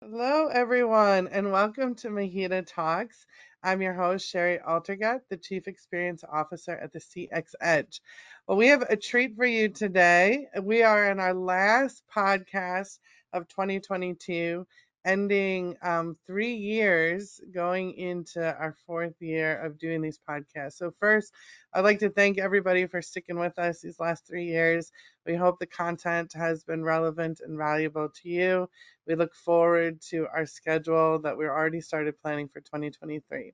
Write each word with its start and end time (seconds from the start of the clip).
Hello, 0.00 0.46
everyone, 0.46 1.26
and 1.26 1.50
welcome 1.50 1.92
to 1.96 2.08
MHEDA 2.08 2.68
Talks. 2.68 3.26
I'm 3.64 3.82
your 3.82 3.94
host, 3.94 4.28
Sherry 4.28 4.58
Altergut, 4.58 5.22
the 5.28 5.36
Chief 5.36 5.66
Experience 5.66 6.22
Officer 6.32 6.76
at 6.76 6.92
the 6.92 7.00
CX 7.00 7.54
Edge. 7.60 8.00
Well, 8.46 8.56
we 8.56 8.68
have 8.68 8.82
a 8.82 8.96
treat 8.96 9.34
for 9.34 9.44
you 9.44 9.68
today. 9.68 10.46
We 10.62 10.84
are 10.84 11.10
in 11.10 11.18
our 11.18 11.34
last 11.34 12.04
podcast 12.14 13.00
of 13.32 13.48
2022, 13.48 14.64
ending 15.08 15.76
um, 15.82 16.16
three 16.26 16.54
years, 16.54 17.40
going 17.52 17.94
into 17.94 18.54
our 18.56 18.74
fourth 18.86 19.20
year 19.20 19.58
of 19.64 19.78
doing 19.78 20.02
these 20.02 20.20
podcasts. 20.28 20.74
So, 20.74 20.92
first, 21.00 21.32
I'd 21.74 21.84
like 21.84 22.00
to 22.00 22.10
thank 22.10 22.38
everybody 22.38 22.86
for 22.86 23.02
sticking 23.02 23.38
with 23.38 23.58
us 23.58 23.80
these 23.80 24.00
last 24.00 24.26
three 24.26 24.46
years. 24.46 24.92
We 25.26 25.34
hope 25.34 25.58
the 25.58 25.66
content 25.66 26.32
has 26.34 26.64
been 26.64 26.84
relevant 26.84 27.40
and 27.44 27.58
valuable 27.58 28.08
to 28.22 28.28
you 28.28 28.68
we 29.08 29.14
look 29.14 29.34
forward 29.34 30.00
to 30.10 30.26
our 30.34 30.46
schedule 30.46 31.18
that 31.20 31.36
we're 31.36 31.54
already 31.54 31.80
started 31.80 32.20
planning 32.20 32.48
for 32.48 32.60
2023. 32.60 33.52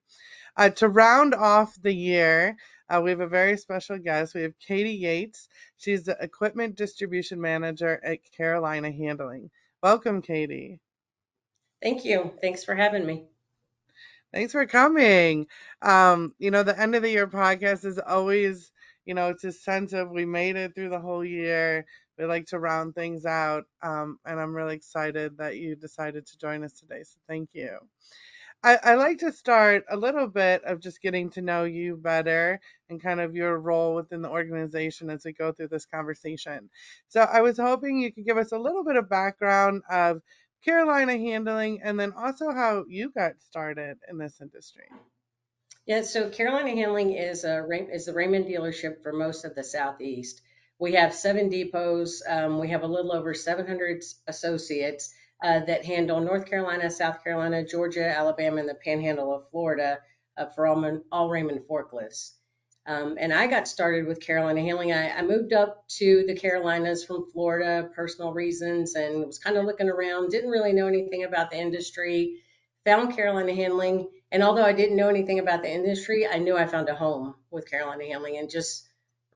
Uh, 0.57 0.71
to 0.71 0.89
round 0.89 1.35
off 1.35 1.81
the 1.81 1.95
year, 1.95 2.57
uh, 2.91 3.01
we 3.03 3.11
have 3.11 3.21
a 3.21 3.29
very 3.29 3.57
special 3.57 3.99
guest. 3.99 4.35
We 4.35 4.43
have 4.43 4.59
Katie 4.59 4.91
Yates. 4.91 5.49
She's 5.79 6.05
the 6.05 6.17
Equipment 6.21 6.77
Distribution 6.77 7.41
Manager 7.41 8.01
at 8.05 8.19
Carolina 8.37 8.91
Handling. 8.91 9.51
Welcome, 9.83 10.23
Katie. 10.23 10.81
Thank 11.85 12.05
you. 12.05 12.33
Thanks 12.41 12.65
for 12.65 12.75
having 12.75 13.07
me. 13.07 13.27
Thanks 14.33 14.51
for 14.51 14.67
coming. 14.67 15.47
Um, 15.83 16.35
you 16.39 16.51
know, 16.51 16.65
the 16.65 16.81
end 16.81 16.97
of 16.97 17.03
the 17.03 17.11
year 17.11 17.29
podcast 17.29 17.85
is 17.85 18.01
always, 18.01 18.73
you 19.05 19.15
know, 19.15 19.29
it's 19.29 19.45
a 19.45 19.53
sense 19.53 19.93
of 19.93 20.11
we 20.11 20.25
made 20.25 20.57
it 20.57 20.75
through 20.75 20.89
the 20.89 20.99
whole 20.99 21.25
year 21.25 21.87
we 22.19 22.25
like 22.27 22.47
to 22.47 22.59
round 22.59 22.95
things 22.95 23.27
out. 23.27 23.65
Um, 23.83 24.19
and 24.25 24.41
I'm 24.41 24.55
really 24.55 24.77
excited 24.77 25.37
that 25.39 25.57
you 25.57 25.75
decided 25.77 26.27
to 26.27 26.39
join 26.39 26.65
us 26.65 26.73
today. 26.73 27.03
So 27.03 27.19
thank 27.29 27.51
you. 27.53 27.79
I, 28.63 28.79
I 28.83 28.95
like 28.95 29.19
to 29.19 29.33
start 29.33 29.85
a 29.91 29.97
little 29.97 30.27
bit 30.27 30.65
of 30.65 30.81
just 30.81 31.03
getting 31.03 31.29
to 31.31 31.43
know 31.43 31.65
you 31.65 31.97
better 31.97 32.61
and 32.89 33.03
kind 33.03 33.21
of 33.21 33.35
your 33.37 33.59
role 33.59 33.95
within 33.95 34.23
the 34.23 34.31
organization 34.31 35.11
as 35.11 35.25
we 35.25 35.33
go 35.33 35.53
through 35.53 35.69
this 35.69 35.85
conversation. 35.85 36.71
So 37.09 37.23
I 37.23 37.43
was 37.43 37.59
hoping 37.59 37.99
you 37.99 38.13
could 38.13 38.25
give 38.25 38.39
us 38.39 38.53
a 38.53 38.59
little 38.59 38.85
bit 38.85 38.97
of 38.97 39.09
background 39.09 39.83
of 39.91 40.23
Carolina 40.65 41.17
handling 41.19 41.81
and 41.83 41.99
then 41.99 42.13
also 42.17 42.51
how 42.51 42.85
you 42.89 43.11
got 43.11 43.41
started 43.41 43.99
in 44.09 44.19
this 44.19 44.41
industry. 44.41 44.87
Yeah, 45.87 46.01
so 46.01 46.31
Carolina 46.31 46.71
Handling 46.71 47.13
is 47.13 47.45
a 47.45 47.63
is 47.93 48.07
the 48.07 48.15
Raymond 48.15 48.47
dealership 48.47 49.03
for 49.03 49.13
most 49.13 49.45
of 49.45 49.55
the 49.55 49.63
Southeast. 49.63 50.41
We 50.79 50.95
have 50.95 51.15
seven 51.15 51.51
depots. 51.51 52.23
Um, 52.27 52.59
we 52.59 52.71
have 52.71 52.83
a 52.83 52.87
little 52.87 53.13
over 53.13 53.35
700 53.35 54.03
associates 54.27 55.13
uh, 55.43 55.61
that 55.67 55.85
handle 55.85 56.21
North 56.21 56.47
Carolina, 56.47 56.91
South 56.91 57.23
Carolina, 57.23 57.67
Georgia, 57.67 58.09
Alabama, 58.09 58.61
and 58.61 58.69
the 58.69 58.75
panhandle 58.75 59.35
of 59.35 59.51
Florida 59.51 59.99
uh, 60.39 60.47
for 60.47 60.67
all, 60.67 61.01
all 61.13 61.29
Raymond 61.29 61.61
forklifts. 61.69 62.33
Um, 62.87 63.17
and 63.19 63.33
I 63.33 63.47
got 63.47 63.67
started 63.67 64.07
with 64.07 64.21
Carolina 64.21 64.61
Handling. 64.61 64.93
I, 64.93 65.11
I, 65.11 65.23
moved 65.23 65.55
up 65.55 65.89
to 65.97 66.25
the 66.27 66.35
Carolinas 66.35 67.03
from 67.03 67.31
Florida, 67.33 67.89
personal 67.95 68.35
reasons, 68.35 68.95
and 68.95 69.27
was 69.27 69.39
kind 69.39 69.57
of 69.57 69.65
looking 69.65 69.89
around. 69.89 70.29
Didn't 70.31 70.51
really 70.51 70.75
know 70.75 70.87
anything 70.87 71.25
about 71.25 71.51
the 71.51 71.59
industry. 71.59 72.43
Found 72.85 73.17
Carolina 73.17 73.55
Handling, 73.55 74.11
and 74.31 74.43
although 74.43 74.65
I 74.65 74.75
didn't 74.75 74.97
know 74.97 75.09
anything 75.09 75.39
about 75.39 75.63
the 75.63 75.73
industry, 75.73 76.27
I 76.27 76.37
knew 76.37 76.59
I 76.59 76.67
found 76.67 76.91
a 76.91 76.95
home 76.95 77.35
with 77.51 77.71
Carolina 77.71 78.05
Handling, 78.05 78.37
and 78.37 78.51
just 78.51 78.87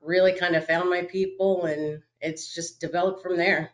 really 0.01 0.33
kind 0.33 0.55
of 0.55 0.65
found 0.65 0.89
my 0.89 1.03
people 1.03 1.65
and 1.65 2.01
it's 2.21 2.53
just 2.53 2.79
developed 2.79 3.21
from 3.21 3.37
there. 3.37 3.71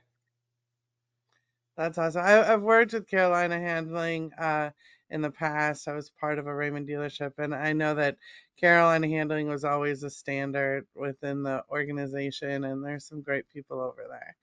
That's 1.78 1.98
awesome. 1.98 2.22
I, 2.23 2.32
have 2.32 2.62
worked 2.62 2.94
with 2.94 3.08
Carolina 3.08 3.60
Handling 3.60 4.32
uh, 4.34 4.70
in 5.09 5.22
the 5.22 5.31
past. 5.31 5.88
I 5.88 5.94
was 5.94 6.09
part 6.09 6.39
of 6.39 6.48
a 6.48 6.56
Raymond 6.56 6.88
dealership, 6.88 7.34
and 7.38 7.53
I 7.53 7.73
know 7.73 7.95
that 7.95 8.17
Carolina 8.59 9.08
Handling 9.08 9.48
was 9.48 9.64
always 9.64 10.03
a 10.03 10.09
standard 10.09 10.88
within 10.95 11.43
the 11.43 11.64
organization, 11.70 12.64
and 12.64 12.83
there's 12.83 13.05
some 13.05 13.21
great 13.21 13.48
people 13.49 13.80
over 13.80 14.05
there. 14.10 14.36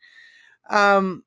Um, 0.78 1.24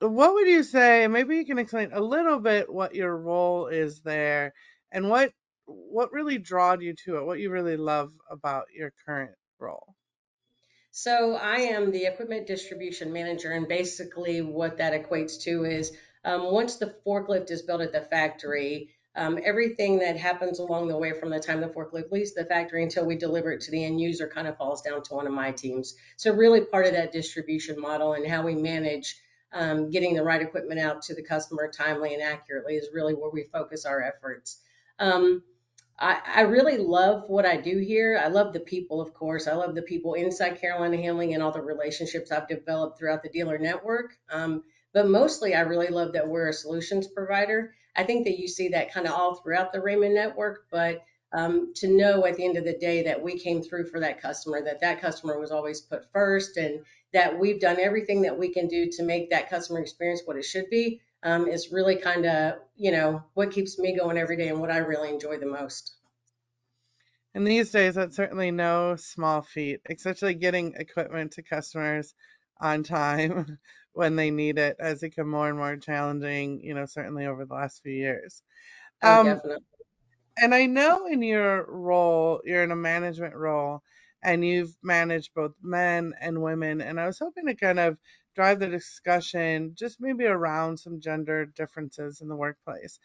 what 0.00 0.32
would 0.34 0.48
you 0.48 0.62
say? 0.62 1.06
Maybe 1.06 1.36
you 1.36 1.44
can 1.44 1.58
explain 1.58 1.90
a 1.92 2.00
little 2.00 2.38
bit 2.38 2.72
what 2.72 2.94
your 2.94 3.16
role 3.16 3.66
is 3.66 4.00
there, 4.00 4.54
and 4.90 5.08
what 5.08 5.32
what 5.66 6.12
really 6.12 6.38
drawed 6.38 6.82
you 6.82 6.94
to 7.04 7.18
it. 7.18 7.24
What 7.24 7.38
you 7.38 7.50
really 7.50 7.76
love 7.76 8.12
about 8.30 8.66
your 8.74 8.92
current 9.06 9.36
role? 9.58 9.94
So 10.90 11.36
I 11.36 11.56
am 11.56 11.92
the 11.92 12.06
equipment 12.06 12.46
distribution 12.46 13.12
manager, 13.12 13.52
and 13.52 13.68
basically 13.68 14.42
what 14.42 14.78
that 14.78 14.92
equates 14.92 15.40
to 15.42 15.64
is 15.64 15.92
um, 16.24 16.52
once 16.52 16.76
the 16.76 16.94
forklift 17.06 17.50
is 17.50 17.62
built 17.62 17.80
at 17.80 17.92
the 17.92 18.02
factory, 18.02 18.90
um, 19.16 19.38
everything 19.44 19.98
that 19.98 20.16
happens 20.16 20.60
along 20.60 20.88
the 20.88 20.96
way 20.96 21.12
from 21.12 21.30
the 21.30 21.40
time 21.40 21.60
the 21.60 21.68
forklift 21.68 22.12
leaves 22.12 22.32
the 22.32 22.44
factory 22.44 22.82
until 22.82 23.04
we 23.04 23.16
deliver 23.16 23.50
it 23.50 23.60
to 23.62 23.70
the 23.70 23.84
end 23.84 24.00
user 24.00 24.28
kind 24.28 24.46
of 24.46 24.56
falls 24.56 24.82
down 24.82 25.02
to 25.02 25.14
one 25.14 25.26
of 25.26 25.32
my 25.32 25.50
teams. 25.50 25.94
So 26.16 26.32
really 26.32 26.60
part 26.60 26.86
of 26.86 26.92
that 26.92 27.12
distribution 27.12 27.80
model 27.80 28.12
and 28.12 28.26
how 28.26 28.42
we 28.42 28.54
manage 28.54 29.16
um, 29.52 29.90
getting 29.90 30.14
the 30.14 30.22
right 30.22 30.40
equipment 30.40 30.78
out 30.78 31.02
to 31.02 31.14
the 31.14 31.22
customer 31.22 31.68
timely 31.68 32.14
and 32.14 32.22
accurately 32.22 32.74
is 32.74 32.90
really 32.94 33.14
where 33.14 33.30
we 33.30 33.48
focus 33.52 33.84
our 33.84 34.00
efforts. 34.00 34.58
Um, 35.00 35.42
I, 35.98 36.20
I 36.24 36.40
really 36.42 36.78
love 36.78 37.24
what 37.26 37.44
I 37.44 37.56
do 37.56 37.78
here. 37.78 38.20
I 38.22 38.28
love 38.28 38.52
the 38.52 38.60
people, 38.60 39.00
of 39.00 39.12
course. 39.12 39.48
I 39.48 39.54
love 39.54 39.74
the 39.74 39.82
people 39.82 40.14
inside 40.14 40.60
Carolina 40.60 40.96
Handling 40.96 41.34
and 41.34 41.42
all 41.42 41.52
the 41.52 41.60
relationships 41.60 42.30
I've 42.30 42.48
developed 42.48 42.98
throughout 42.98 43.22
the 43.22 43.28
dealer 43.28 43.58
network. 43.58 44.16
But 44.92 45.08
mostly, 45.08 45.54
I 45.54 45.60
really 45.60 45.88
love 45.88 46.12
that 46.12 46.28
we're 46.28 46.48
a 46.48 46.52
solutions 46.52 47.06
provider. 47.06 47.74
I 47.96 48.04
think 48.04 48.24
that 48.24 48.38
you 48.38 48.48
see 48.48 48.68
that 48.68 48.92
kind 48.92 49.06
of 49.06 49.12
all 49.12 49.36
throughout 49.36 49.72
the 49.72 49.80
Raymond 49.80 50.14
network, 50.14 50.66
but 50.70 51.02
um, 51.32 51.72
to 51.76 51.88
know 51.88 52.26
at 52.26 52.36
the 52.36 52.44
end 52.44 52.56
of 52.56 52.64
the 52.64 52.76
day 52.76 53.02
that 53.04 53.22
we 53.22 53.38
came 53.38 53.62
through 53.62 53.86
for 53.86 54.00
that 54.00 54.20
customer, 54.20 54.62
that 54.64 54.80
that 54.80 55.00
customer 55.00 55.38
was 55.38 55.52
always 55.52 55.80
put 55.80 56.10
first, 56.12 56.56
and 56.56 56.80
that 57.12 57.38
we've 57.38 57.60
done 57.60 57.78
everything 57.78 58.22
that 58.22 58.36
we 58.36 58.52
can 58.52 58.66
do 58.66 58.90
to 58.90 59.02
make 59.02 59.30
that 59.30 59.48
customer 59.48 59.80
experience 59.80 60.22
what 60.24 60.36
it 60.36 60.44
should 60.44 60.68
be 60.70 61.00
um, 61.22 61.46
is 61.46 61.72
really 61.72 61.96
kind 61.96 62.26
of, 62.26 62.54
you 62.76 62.92
know, 62.92 63.22
what 63.34 63.50
keeps 63.50 63.78
me 63.78 63.96
going 63.96 64.16
every 64.16 64.36
day 64.36 64.48
and 64.48 64.60
what 64.60 64.70
I 64.70 64.78
really 64.78 65.10
enjoy 65.10 65.38
the 65.38 65.46
most. 65.46 65.94
And 67.34 67.46
these 67.46 67.70
days, 67.70 67.94
that's 67.94 68.16
certainly 68.16 68.50
no 68.50 68.96
small 68.96 69.42
feat, 69.42 69.80
especially 69.88 70.34
getting 70.34 70.74
equipment 70.74 71.32
to 71.32 71.42
customers 71.42 72.14
on 72.60 72.82
time 72.82 73.58
when 73.92 74.16
they 74.16 74.30
need 74.30 74.58
it 74.58 74.76
as 74.78 75.02
it 75.02 75.10
become 75.10 75.28
more 75.30 75.48
and 75.48 75.58
more 75.58 75.76
challenging, 75.76 76.60
you 76.62 76.74
know, 76.74 76.86
certainly 76.86 77.26
over 77.26 77.44
the 77.44 77.54
last 77.54 77.82
few 77.82 77.92
years. 77.92 78.42
Oh, 79.02 79.16
um, 79.18 79.18
definitely. 79.18 79.64
And 80.38 80.54
I 80.54 80.66
know 80.66 81.06
in 81.06 81.22
your 81.22 81.64
role, 81.70 82.40
you're 82.44 82.62
in 82.64 82.70
a 82.72 82.76
management 82.76 83.34
role 83.34 83.82
and 84.22 84.44
you've 84.44 84.76
managed 84.82 85.34
both 85.34 85.54
men 85.62 86.14
and 86.20 86.42
women. 86.42 86.80
And 86.80 87.00
I 87.00 87.06
was 87.06 87.18
hoping 87.18 87.46
to 87.46 87.54
kind 87.54 87.78
of 87.78 87.98
drive 88.34 88.58
the 88.60 88.68
discussion 88.68 89.74
just 89.74 90.00
maybe 90.00 90.24
around 90.26 90.78
some 90.78 91.00
gender 91.00 91.46
differences 91.46 92.20
in 92.20 92.28
the 92.28 92.36
workplace. 92.36 92.98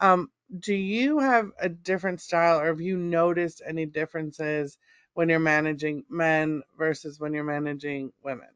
Um, 0.00 0.30
do 0.58 0.74
you 0.74 1.18
have 1.20 1.50
a 1.58 1.68
different 1.68 2.20
style 2.20 2.60
or 2.60 2.66
have 2.66 2.80
you 2.80 2.96
noticed 2.96 3.62
any 3.66 3.86
differences 3.86 4.78
when 5.14 5.28
you're 5.28 5.38
managing 5.38 6.04
men 6.08 6.62
versus 6.76 7.20
when 7.20 7.32
you're 7.32 7.44
managing 7.44 8.12
women? 8.22 8.48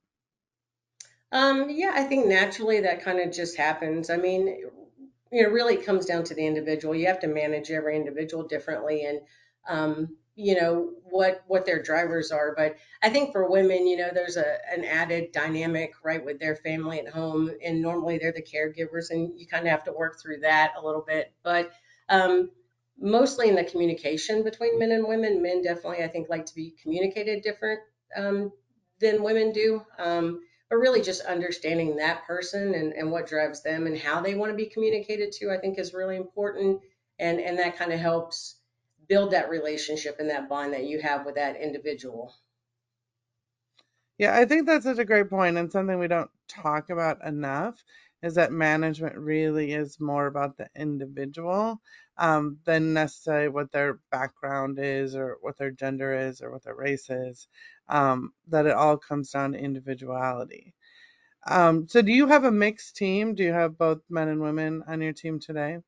Um, 1.33 1.69
yeah, 1.71 1.93
I 1.95 2.05
think 2.05 2.27
naturally 2.27 2.81
that 2.81 3.03
kind 3.03 3.21
of 3.21 3.33
just 3.33 3.57
happens. 3.57 4.11
I 4.11 4.17
mean, 4.17 4.47
you 5.33 5.43
know, 5.43 5.49
really 5.51 5.75
it 5.75 5.85
comes 5.87 6.07
down 6.07 6.25
to 6.25 6.35
the 6.35 6.47
individual. 6.47 6.95
You 6.95 7.07
have 7.07 7.21
to 7.21 7.27
manage 7.27 7.71
every 7.71 7.97
individual 7.97 8.45
differently 8.47 9.05
and 9.05 9.21
um, 9.69 10.17
you 10.37 10.55
know 10.55 10.93
what 11.05 11.43
what 11.47 11.65
their 11.65 11.83
drivers 11.83 12.31
are 12.31 12.55
but 12.55 12.77
i 13.03 13.09
think 13.09 13.33
for 13.33 13.51
women 13.51 13.87
you 13.87 13.97
know 13.97 14.11
there's 14.13 14.37
a 14.37 14.59
an 14.71 14.85
added 14.85 15.33
dynamic 15.33 15.95
right 16.05 16.23
with 16.23 16.39
their 16.39 16.57
family 16.57 17.01
at 17.01 17.09
home 17.09 17.51
and 17.65 17.81
normally 17.81 18.19
they're 18.19 18.33
the 18.33 18.43
caregivers 18.43 19.11
and 19.11 19.33
you 19.41 19.47
kind 19.47 19.65
of 19.65 19.71
have 19.71 19.83
to 19.83 19.93
work 19.93 20.21
through 20.21 20.39
that 20.39 20.75
a 20.79 20.85
little 20.85 21.01
bit 21.01 21.33
but 21.43 21.73
um, 22.11 22.51
mostly 23.01 23.49
in 23.49 23.55
the 23.55 23.65
communication 23.65 24.45
between 24.45 24.79
men 24.79 24.93
and 24.93 25.09
women 25.09 25.41
men 25.43 25.63
definitely 25.63 26.05
i 26.05 26.09
think 26.09 26.29
like 26.29 26.45
to 26.45 26.55
be 26.55 26.75
communicated 26.83 27.43
different 27.43 27.81
um, 28.15 28.53
than 29.01 29.23
women 29.23 29.53
do 29.53 29.83
um, 29.99 30.41
but 30.69 30.77
really 30.77 31.01
just 31.03 31.23
understanding 31.23 31.97
that 31.97 32.25
person 32.27 32.75
and, 32.75 32.93
and 32.93 33.11
what 33.11 33.27
drives 33.27 33.63
them 33.63 33.87
and 33.87 33.97
how 33.99 34.21
they 34.21 34.35
want 34.35 34.51
to 34.51 34.57
be 34.57 34.67
communicated 34.67 35.33
to 35.33 35.51
i 35.51 35.59
think 35.59 35.79
is 35.79 35.95
really 35.95 36.17
important 36.17 36.81
and 37.19 37.41
and 37.41 37.59
that 37.59 37.77
kind 37.77 37.93
of 37.93 38.01
helps 38.01 38.57
build 39.09 39.33
that 39.33 39.51
relationship 39.51 40.17
and 40.19 40.31
that 40.31 40.49
bond 40.49 40.73
that 40.73 40.85
you 40.85 41.01
have 41.01 41.25
with 41.25 41.37
that 41.37 41.57
individual. 41.57 42.35
Yeah, 44.19 44.37
I 44.37 44.47
think 44.47 44.67
that's 44.67 44.85
such 44.85 44.99
a 44.99 45.05
great 45.05 45.29
point 45.29 45.59
and 45.59 45.71
something 45.71 45.99
we 45.99 46.09
don't 46.09 46.31
talk 46.49 46.91
about 46.91 47.25
enough 47.25 47.85
is 48.23 48.35
that 48.35 48.51
management 48.51 49.17
really 49.17 49.73
is 49.73 50.01
more 50.01 50.27
about 50.27 50.57
the 50.57 50.69
individual 50.75 51.81
um, 52.19 52.59
than 52.65 52.93
necessarily 52.93 53.49
what 53.49 53.73
their 53.73 54.01
background 54.11 54.79
is 54.81 55.15
or 55.15 55.39
what 55.41 55.59
their 55.59 55.71
gender 55.71 56.15
is 56.15 56.41
or 56.41 56.51
what 56.51 56.65
their 56.65 56.75
race 56.75 57.11
is. 57.11 57.49
Um, 57.89 58.33
that 58.49 58.67
it 58.67 58.73
all 58.73 58.97
comes 58.97 59.31
down 59.31 59.53
to 59.53 59.59
individuality. 59.59 60.75
Um, 61.47 61.87
so 61.89 62.03
do 62.03 62.13
you 62.13 62.27
have 62.27 62.45
a 62.45 62.51
mixed 62.51 62.97
team? 62.97 63.35
Do 63.35 63.45
you 63.45 63.53
have 63.53 63.79
both 63.79 64.01
men 64.11 64.29
and 64.29 64.41
women 64.41 64.83
on 64.89 65.01
your 65.01 65.13
team 65.13 65.39
today? 65.39 65.79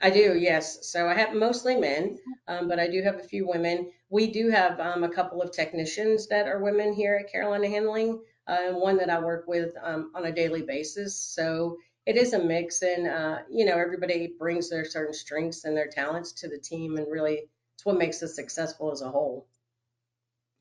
I 0.00 0.10
do, 0.10 0.36
yes. 0.38 0.86
So 0.86 1.08
I 1.08 1.14
have 1.14 1.34
mostly 1.34 1.76
men, 1.76 2.18
um, 2.46 2.68
but 2.68 2.78
I 2.78 2.86
do 2.86 3.02
have 3.02 3.16
a 3.16 3.24
few 3.24 3.48
women. 3.48 3.90
We 4.10 4.30
do 4.30 4.48
have 4.50 4.78
um, 4.78 5.02
a 5.02 5.08
couple 5.08 5.42
of 5.42 5.50
technicians 5.50 6.28
that 6.28 6.46
are 6.46 6.62
women 6.62 6.92
here 6.92 7.16
at 7.16 7.32
Carolina 7.32 7.68
Handling, 7.68 8.20
uh, 8.46 8.58
and 8.66 8.76
one 8.76 8.96
that 8.98 9.10
I 9.10 9.18
work 9.18 9.48
with 9.48 9.74
um, 9.82 10.12
on 10.14 10.26
a 10.26 10.32
daily 10.32 10.62
basis. 10.62 11.16
So 11.16 11.78
it 12.08 12.16
is 12.16 12.32
a 12.32 12.42
mix, 12.42 12.80
and 12.80 13.06
uh, 13.06 13.38
you 13.50 13.66
know, 13.66 13.76
everybody 13.78 14.32
brings 14.38 14.70
their 14.70 14.86
certain 14.86 15.12
strengths 15.12 15.64
and 15.66 15.76
their 15.76 15.88
talents 15.88 16.32
to 16.32 16.48
the 16.48 16.58
team, 16.58 16.96
and 16.96 17.06
really, 17.12 17.42
it's 17.74 17.84
what 17.84 17.98
makes 17.98 18.22
us 18.22 18.34
successful 18.34 18.90
as 18.90 19.02
a 19.02 19.10
whole. 19.10 19.46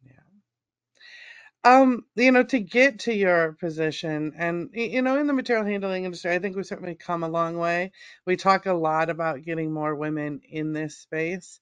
Yeah. 0.06 0.12
Um, 1.64 2.04
you 2.16 2.34
know, 2.34 2.44
to 2.44 2.60
get 2.60 3.00
to 3.00 3.14
your 3.14 3.54
position 3.54 4.34
and 4.38 4.70
you 4.74 5.02
know, 5.02 5.18
in 5.18 5.28
the 5.28 5.34
material 5.34 5.66
handling 5.66 6.04
industry, 6.04 6.34
I 6.34 6.40
think 6.40 6.58
we've 6.58 6.66
certainly 6.66 6.96
come 6.96 7.24
a 7.24 7.30
long 7.30 7.58
way. 7.58 7.94
We 8.26 8.36
talk 8.36 8.66
a 8.66 8.74
lot 8.74 9.10
about 9.10 9.44
getting 9.44 9.72
more 9.72 9.96
women 9.96 10.42
in 10.50 10.74
this 10.74 10.98
space. 10.98 11.62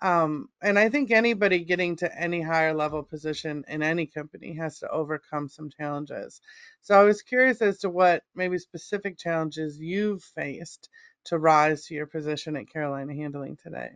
Um, 0.00 0.48
and 0.60 0.78
I 0.78 0.88
think 0.90 1.10
anybody 1.10 1.64
getting 1.64 1.96
to 1.96 2.20
any 2.20 2.42
higher 2.42 2.74
level 2.74 3.02
position 3.02 3.64
in 3.68 3.82
any 3.82 4.06
company 4.06 4.54
has 4.54 4.78
to 4.80 4.90
overcome 4.90 5.48
some 5.48 5.70
challenges. 5.70 6.40
So 6.82 7.00
I 7.00 7.04
was 7.04 7.22
curious 7.22 7.62
as 7.62 7.78
to 7.78 7.90
what 7.90 8.22
maybe 8.34 8.58
specific 8.58 9.16
challenges 9.16 9.78
you've 9.78 10.22
faced 10.22 10.90
to 11.24 11.38
rise 11.38 11.86
to 11.86 11.94
your 11.94 12.06
position 12.06 12.56
at 12.56 12.68
Carolina 12.68 13.14
Handling 13.14 13.56
today. 13.56 13.92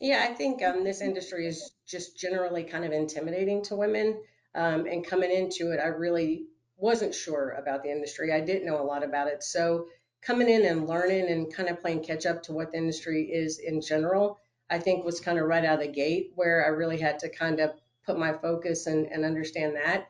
Yeah, 0.00 0.26
I 0.28 0.34
think 0.34 0.62
um, 0.62 0.84
this 0.84 1.00
industry 1.00 1.46
is 1.46 1.72
just 1.86 2.18
generally 2.18 2.64
kind 2.64 2.84
of 2.84 2.92
intimidating 2.92 3.62
to 3.64 3.76
women. 3.76 4.20
Um, 4.54 4.86
and 4.86 5.06
coming 5.06 5.30
into 5.30 5.72
it, 5.72 5.80
I 5.80 5.88
really 5.88 6.46
wasn't 6.76 7.14
sure 7.14 7.50
about 7.50 7.82
the 7.82 7.90
industry. 7.90 8.32
I 8.32 8.40
didn't 8.40 8.66
know 8.66 8.80
a 8.80 8.84
lot 8.84 9.02
about 9.02 9.28
it. 9.28 9.42
So 9.42 9.88
coming 10.22 10.48
in 10.48 10.64
and 10.66 10.86
learning 10.86 11.28
and 11.28 11.52
kind 11.52 11.68
of 11.68 11.80
playing 11.80 12.02
catch 12.02 12.26
up 12.26 12.42
to 12.44 12.52
what 12.52 12.72
the 12.72 12.78
industry 12.78 13.24
is 13.24 13.58
in 13.58 13.80
general, 13.80 14.38
I 14.70 14.78
think 14.78 15.04
was 15.04 15.20
kind 15.20 15.38
of 15.38 15.46
right 15.46 15.64
out 15.64 15.80
of 15.80 15.86
the 15.86 15.92
gate 15.92 16.32
where 16.34 16.64
I 16.64 16.68
really 16.68 16.98
had 16.98 17.18
to 17.20 17.28
kind 17.28 17.60
of 17.60 17.72
put 18.04 18.18
my 18.18 18.32
focus 18.32 18.86
and, 18.86 19.06
and 19.06 19.24
understand 19.24 19.76
that 19.76 20.08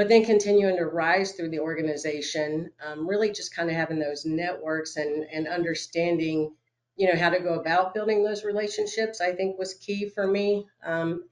but 0.00 0.08
then 0.08 0.24
continuing 0.24 0.78
to 0.78 0.86
rise 0.86 1.32
through 1.32 1.50
the 1.50 1.60
organization, 1.60 2.70
um, 2.82 3.06
really 3.06 3.32
just 3.32 3.54
kind 3.54 3.68
of 3.68 3.76
having 3.76 3.98
those 3.98 4.24
networks 4.24 4.96
and, 4.96 5.26
and 5.30 5.46
understanding, 5.46 6.54
you 6.96 7.06
know, 7.06 7.18
how 7.20 7.28
to 7.28 7.38
go 7.38 7.60
about 7.60 7.92
building 7.92 8.24
those 8.24 8.42
relationships, 8.42 9.20
I 9.20 9.32
think 9.32 9.58
was 9.58 9.74
key 9.74 10.08
for 10.08 10.26
me. 10.26 10.66
Um, 10.82 11.24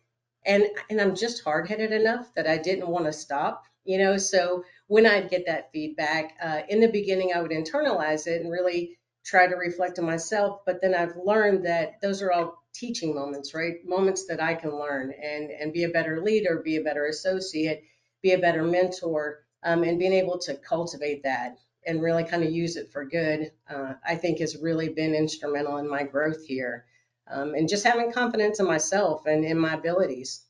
and 0.44 0.64
and 0.90 1.00
I'm 1.00 1.14
just 1.14 1.42
hard 1.42 1.66
headed 1.66 1.92
enough 1.92 2.32
that 2.34 2.46
I 2.46 2.58
didn't 2.58 2.88
want 2.88 3.06
to 3.06 3.12
stop, 3.12 3.64
you 3.84 3.96
know. 3.96 4.18
So 4.18 4.64
when 4.86 5.06
I'd 5.06 5.30
get 5.30 5.46
that 5.46 5.72
feedback, 5.72 6.36
uh, 6.42 6.60
in 6.68 6.80
the 6.80 6.88
beginning, 6.88 7.32
I 7.34 7.40
would 7.40 7.52
internalize 7.52 8.26
it 8.26 8.42
and 8.42 8.52
really 8.52 8.98
try 9.28 9.46
to 9.46 9.56
reflect 9.56 9.98
on 9.98 10.06
myself. 10.06 10.60
But 10.64 10.80
then 10.80 10.94
I've 10.94 11.16
learned 11.16 11.66
that 11.66 12.00
those 12.00 12.22
are 12.22 12.32
all 12.32 12.64
teaching 12.72 13.14
moments, 13.14 13.54
right? 13.54 13.74
Moments 13.84 14.26
that 14.26 14.42
I 14.42 14.54
can 14.54 14.70
learn 14.70 15.12
and 15.12 15.50
and 15.50 15.72
be 15.72 15.84
a 15.84 15.90
better 15.90 16.22
leader, 16.22 16.62
be 16.64 16.76
a 16.76 16.82
better 16.82 17.06
associate 17.06 17.84
be 18.22 18.32
a 18.32 18.38
better 18.38 18.62
mentor, 18.62 19.44
um, 19.62 19.82
and 19.82 19.98
being 19.98 20.12
able 20.12 20.38
to 20.38 20.54
cultivate 20.56 21.22
that 21.22 21.58
and 21.86 22.02
really 22.02 22.24
kind 22.24 22.44
of 22.44 22.50
use 22.50 22.76
it 22.76 22.92
for 22.92 23.04
good, 23.04 23.50
uh, 23.70 23.94
I 24.06 24.14
think 24.14 24.40
has 24.40 24.56
really 24.56 24.88
been 24.88 25.14
instrumental 25.14 25.78
in 25.78 25.88
my 25.88 26.02
growth 26.02 26.44
here. 26.44 26.84
Um, 27.30 27.54
and 27.54 27.68
just 27.68 27.84
having 27.84 28.12
confidence 28.12 28.60
in 28.60 28.66
myself 28.66 29.26
and 29.26 29.44
in 29.44 29.58
my 29.58 29.74
abilities. 29.74 30.42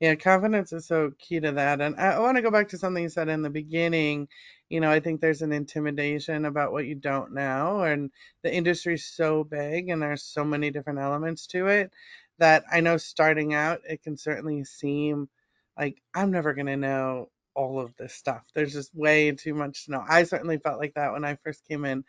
Yeah, 0.00 0.14
confidence 0.14 0.72
is 0.72 0.86
so 0.86 1.12
key 1.18 1.40
to 1.40 1.52
that. 1.52 1.80
And 1.80 1.96
I, 1.98 2.12
I 2.12 2.18
want 2.20 2.36
to 2.36 2.42
go 2.42 2.50
back 2.50 2.68
to 2.68 2.78
something 2.78 3.02
you 3.02 3.08
said 3.08 3.28
in 3.28 3.42
the 3.42 3.50
beginning. 3.50 4.28
You 4.68 4.80
know, 4.80 4.90
I 4.90 5.00
think 5.00 5.20
there's 5.20 5.42
an 5.42 5.52
intimidation 5.52 6.44
about 6.44 6.72
what 6.72 6.86
you 6.86 6.94
don't 6.94 7.32
know, 7.32 7.82
and 7.82 8.10
the 8.42 8.54
industry's 8.54 9.06
so 9.06 9.44
big 9.44 9.88
and 9.88 10.02
there's 10.02 10.22
so 10.22 10.44
many 10.44 10.70
different 10.70 10.98
elements 10.98 11.46
to 11.48 11.68
it 11.68 11.92
that 12.38 12.64
I 12.70 12.80
know 12.80 12.96
starting 12.96 13.54
out, 13.54 13.80
it 13.88 14.02
can 14.02 14.16
certainly 14.16 14.64
seem 14.64 15.28
like 15.78 16.00
I'm 16.14 16.30
never 16.30 16.54
going 16.54 16.66
to 16.66 16.76
know 16.76 17.30
all 17.54 17.80
of 17.80 17.94
this 17.96 18.14
stuff. 18.14 18.44
There's 18.54 18.72
just 18.72 18.94
way 18.94 19.32
too 19.32 19.54
much 19.54 19.84
to 19.86 19.92
know. 19.92 20.04
I 20.08 20.24
certainly 20.24 20.58
felt 20.58 20.78
like 20.78 20.94
that 20.94 21.12
when 21.12 21.24
I 21.24 21.36
first 21.36 21.66
came 21.66 21.84
in. 21.84 22.04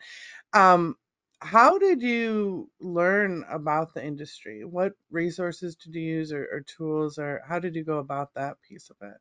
Um, 0.52 0.96
how 1.40 1.78
did 1.78 2.02
you 2.02 2.70
learn 2.80 3.44
about 3.50 3.94
the 3.94 4.04
industry? 4.04 4.64
What 4.64 4.92
resources 5.10 5.76
did 5.76 5.94
you 5.94 6.02
use 6.02 6.32
or, 6.32 6.48
or 6.52 6.60
tools, 6.60 7.18
or 7.18 7.42
how 7.48 7.58
did 7.58 7.74
you 7.74 7.84
go 7.84 7.98
about 7.98 8.34
that 8.34 8.56
piece 8.62 8.90
of 8.90 8.96
it? 9.02 9.16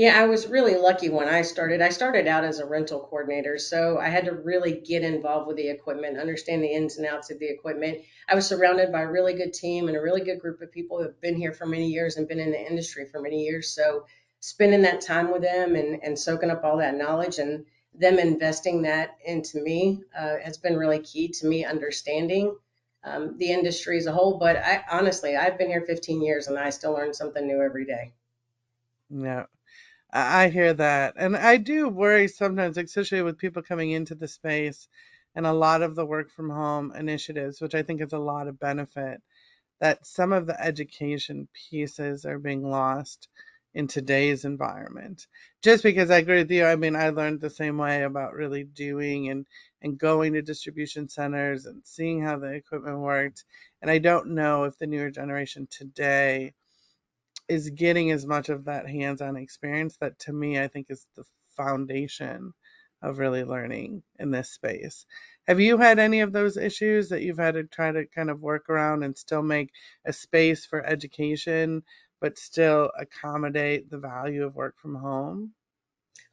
Yeah, 0.00 0.18
I 0.18 0.24
was 0.24 0.46
really 0.46 0.76
lucky 0.76 1.10
when 1.10 1.28
I 1.28 1.42
started. 1.42 1.82
I 1.82 1.90
started 1.90 2.26
out 2.26 2.42
as 2.42 2.58
a 2.58 2.64
rental 2.64 3.00
coordinator, 3.00 3.58
so 3.58 3.98
I 3.98 4.08
had 4.08 4.24
to 4.24 4.32
really 4.32 4.80
get 4.80 5.02
involved 5.02 5.46
with 5.46 5.58
the 5.58 5.68
equipment, 5.68 6.16
understand 6.16 6.64
the 6.64 6.72
ins 6.72 6.96
and 6.96 7.06
outs 7.06 7.30
of 7.30 7.38
the 7.38 7.50
equipment. 7.50 7.98
I 8.26 8.34
was 8.34 8.46
surrounded 8.46 8.92
by 8.92 9.02
a 9.02 9.10
really 9.10 9.34
good 9.34 9.52
team 9.52 9.88
and 9.88 9.96
a 9.98 10.00
really 10.00 10.22
good 10.22 10.40
group 10.40 10.62
of 10.62 10.72
people 10.72 10.96
who 10.96 11.02
have 11.02 11.20
been 11.20 11.36
here 11.36 11.52
for 11.52 11.66
many 11.66 11.86
years 11.86 12.16
and 12.16 12.26
been 12.26 12.38
in 12.40 12.50
the 12.50 12.66
industry 12.66 13.04
for 13.04 13.20
many 13.20 13.44
years. 13.44 13.68
So 13.74 14.06
spending 14.40 14.80
that 14.80 15.02
time 15.02 15.30
with 15.30 15.42
them 15.42 15.76
and, 15.76 16.02
and 16.02 16.18
soaking 16.18 16.50
up 16.50 16.64
all 16.64 16.78
that 16.78 16.96
knowledge 16.96 17.38
and 17.38 17.66
them 17.94 18.18
investing 18.18 18.80
that 18.80 19.18
into 19.26 19.60
me 19.60 20.00
uh, 20.18 20.36
has 20.42 20.56
been 20.56 20.78
really 20.78 21.00
key 21.00 21.28
to 21.28 21.46
me 21.46 21.66
understanding 21.66 22.56
um, 23.04 23.36
the 23.36 23.52
industry 23.52 23.98
as 23.98 24.06
a 24.06 24.12
whole. 24.12 24.38
But 24.38 24.56
I 24.56 24.82
honestly, 24.90 25.36
I've 25.36 25.58
been 25.58 25.68
here 25.68 25.82
15 25.82 26.22
years 26.22 26.46
and 26.46 26.58
I 26.58 26.70
still 26.70 26.94
learn 26.94 27.12
something 27.12 27.46
new 27.46 27.60
every 27.60 27.84
day. 27.84 28.14
Yeah, 29.10 29.44
I 30.12 30.48
hear 30.48 30.72
that. 30.74 31.14
And 31.16 31.36
I 31.36 31.56
do 31.56 31.88
worry 31.88 32.28
sometimes, 32.28 32.76
especially 32.78 33.22
with 33.22 33.38
people 33.38 33.62
coming 33.62 33.90
into 33.92 34.14
the 34.14 34.28
space 34.28 34.88
and 35.34 35.46
a 35.46 35.52
lot 35.52 35.82
of 35.82 35.94
the 35.94 36.06
work 36.06 36.30
from 36.30 36.50
home 36.50 36.92
initiatives, 36.96 37.60
which 37.60 37.74
I 37.74 37.82
think 37.82 38.00
is 38.00 38.12
a 38.12 38.18
lot 38.18 38.48
of 38.48 38.58
benefit, 38.58 39.22
that 39.80 40.06
some 40.06 40.32
of 40.32 40.46
the 40.46 40.60
education 40.60 41.48
pieces 41.70 42.24
are 42.24 42.38
being 42.38 42.62
lost 42.68 43.28
in 43.74 43.86
today's 43.86 44.44
environment. 44.44 45.26
Just 45.62 45.82
because 45.84 46.10
I 46.10 46.18
agree 46.18 46.38
with 46.38 46.50
you, 46.50 46.64
I 46.64 46.76
mean, 46.76 46.96
I 46.96 47.10
learned 47.10 47.40
the 47.40 47.50
same 47.50 47.78
way 47.78 48.02
about 48.02 48.34
really 48.34 48.64
doing 48.64 49.28
and 49.30 49.46
and 49.82 49.98
going 49.98 50.32
to 50.34 50.42
distribution 50.42 51.08
centers 51.08 51.66
and 51.66 51.82
seeing 51.84 52.20
how 52.22 52.38
the 52.38 52.48
equipment 52.52 52.98
worked. 52.98 53.44
And 53.82 53.90
I 53.90 53.98
don't 53.98 54.30
know 54.34 54.64
if 54.64 54.76
the 54.78 54.86
newer 54.86 55.10
generation 55.10 55.66
today 55.70 56.52
is 57.50 57.70
getting 57.70 58.10
as 58.12 58.26
much 58.26 58.48
of 58.48 58.64
that 58.64 58.88
hands-on 58.88 59.36
experience 59.36 59.96
that 59.98 60.18
to 60.20 60.32
me 60.32 60.58
I 60.58 60.68
think 60.68 60.86
is 60.88 61.06
the 61.16 61.24
foundation 61.56 62.52
of 63.02 63.18
really 63.18 63.44
learning 63.44 64.02
in 64.18 64.30
this 64.30 64.50
space. 64.50 65.06
Have 65.46 65.60
you 65.60 65.78
had 65.78 65.98
any 65.98 66.20
of 66.20 66.32
those 66.32 66.56
issues 66.56 67.08
that 67.08 67.22
you've 67.22 67.38
had 67.38 67.54
to 67.54 67.64
try 67.64 67.90
to 67.92 68.06
kind 68.06 68.30
of 68.30 68.40
work 68.40 68.68
around 68.68 69.02
and 69.02 69.16
still 69.16 69.42
make 69.42 69.70
a 70.04 70.12
space 70.12 70.66
for 70.66 70.84
education, 70.84 71.82
but 72.20 72.38
still 72.38 72.90
accommodate 72.98 73.90
the 73.90 73.98
value 73.98 74.44
of 74.44 74.54
work 74.54 74.78
from 74.78 74.94
home? 74.94 75.54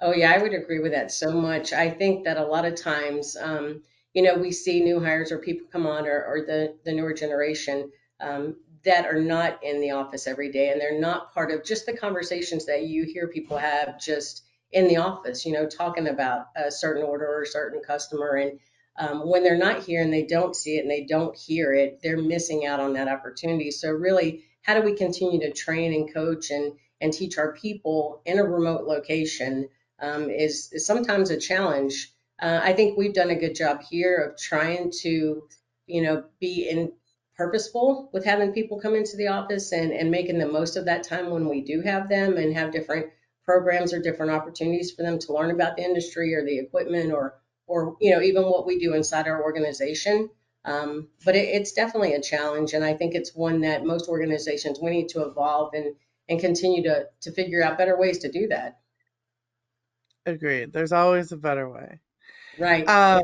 Oh, 0.01 0.13
yeah, 0.13 0.31
I 0.31 0.41
would 0.41 0.53
agree 0.53 0.79
with 0.79 0.91
that 0.91 1.11
so 1.11 1.31
much. 1.31 1.73
I 1.73 1.89
think 1.89 2.25
that 2.25 2.37
a 2.37 2.45
lot 2.45 2.65
of 2.65 2.75
times, 2.75 3.35
um, 3.39 3.81
you 4.13 4.21
know, 4.21 4.35
we 4.37 4.51
see 4.51 4.81
new 4.81 4.99
hires 4.99 5.31
or 5.31 5.39
people 5.39 5.67
come 5.71 5.87
on 5.87 6.07
or, 6.07 6.23
or 6.25 6.41
the, 6.45 6.77
the 6.83 6.93
newer 6.93 7.13
generation 7.13 7.91
um, 8.19 8.57
that 8.83 9.05
are 9.05 9.21
not 9.21 9.63
in 9.63 9.81
the 9.81 9.91
office 9.91 10.27
every 10.27 10.51
day 10.51 10.69
and 10.69 10.79
they're 10.79 10.99
not 10.99 11.33
part 11.33 11.51
of 11.51 11.63
just 11.63 11.85
the 11.85 11.95
conversations 11.97 12.65
that 12.65 12.83
you 12.83 13.03
hear 13.03 13.27
people 13.27 13.57
have 13.57 13.99
just 13.99 14.43
in 14.71 14.87
the 14.87 14.97
office, 14.97 15.45
you 15.45 15.53
know, 15.53 15.67
talking 15.67 16.07
about 16.07 16.47
a 16.55 16.71
certain 16.71 17.03
order 17.03 17.25
or 17.25 17.43
a 17.43 17.47
certain 17.47 17.81
customer. 17.81 18.35
And 18.35 18.59
um, 18.97 19.29
when 19.29 19.43
they're 19.43 19.57
not 19.57 19.83
here 19.83 20.01
and 20.01 20.11
they 20.11 20.23
don't 20.25 20.55
see 20.55 20.77
it 20.77 20.81
and 20.81 20.91
they 20.91 21.05
don't 21.05 21.35
hear 21.37 21.73
it, 21.73 21.99
they're 22.03 22.21
missing 22.21 22.65
out 22.65 22.79
on 22.79 22.93
that 22.93 23.07
opportunity. 23.07 23.71
So, 23.71 23.91
really, 23.91 24.43
how 24.63 24.73
do 24.73 24.81
we 24.81 24.95
continue 24.95 25.39
to 25.41 25.53
train 25.53 25.93
and 25.93 26.13
coach 26.13 26.51
and, 26.51 26.73
and 26.99 27.13
teach 27.13 27.37
our 27.37 27.53
people 27.53 28.21
in 28.25 28.39
a 28.39 28.43
remote 28.43 28.85
location? 28.85 29.69
um, 29.99 30.29
is, 30.29 30.69
is 30.71 30.85
sometimes 30.85 31.29
a 31.29 31.39
challenge. 31.39 32.11
Uh, 32.41 32.59
I 32.61 32.73
think 32.73 32.97
we've 32.97 33.13
done 33.13 33.29
a 33.29 33.35
good 33.35 33.55
job 33.55 33.81
here 33.89 34.17
of 34.17 34.37
trying 34.37 34.91
to, 35.01 35.43
you 35.87 36.01
know, 36.01 36.23
be 36.39 36.69
in 36.69 36.91
purposeful 37.37 38.09
with 38.11 38.25
having 38.25 38.51
people 38.51 38.79
come 38.79 38.95
into 38.95 39.15
the 39.15 39.27
office 39.27 39.71
and, 39.71 39.91
and 39.91 40.09
making 40.09 40.39
the 40.39 40.47
most 40.47 40.75
of 40.75 40.85
that 40.85 41.03
time 41.03 41.29
when 41.29 41.47
we 41.47 41.61
do 41.61 41.81
have 41.81 42.09
them 42.09 42.35
and 42.35 42.53
have 42.53 42.71
different 42.71 43.07
programs 43.45 43.93
or 43.93 44.01
different 44.01 44.31
opportunities 44.31 44.91
for 44.91 45.03
them 45.03 45.19
to 45.19 45.33
learn 45.33 45.51
about 45.51 45.77
the 45.77 45.83
industry 45.83 46.33
or 46.33 46.43
the 46.43 46.59
equipment 46.59 47.13
or 47.13 47.35
or 47.67 47.95
you 48.01 48.11
know 48.11 48.21
even 48.21 48.43
what 48.43 48.65
we 48.65 48.79
do 48.79 48.93
inside 48.93 49.27
our 49.27 49.43
organization. 49.43 50.29
Um, 50.65 51.09
but 51.23 51.35
it, 51.35 51.47
it's 51.47 51.71
definitely 51.71 52.13
a 52.13 52.21
challenge, 52.21 52.73
and 52.73 52.83
I 52.83 52.93
think 52.93 53.15
it's 53.15 53.33
one 53.33 53.61
that 53.61 53.85
most 53.85 54.09
organizations 54.09 54.79
we 54.81 54.89
need 54.89 55.09
to 55.09 55.21
evolve 55.23 55.73
and 55.73 55.95
and 56.27 56.39
continue 56.39 56.83
to 56.83 57.05
to 57.21 57.31
figure 57.31 57.63
out 57.63 57.77
better 57.77 57.97
ways 57.97 58.19
to 58.19 58.31
do 58.31 58.47
that. 58.47 58.79
Agreed. 60.25 60.73
There's 60.73 60.91
always 60.91 61.31
a 61.31 61.37
better 61.37 61.69
way. 61.69 61.99
Right. 62.59 62.87
Um, 62.87 63.23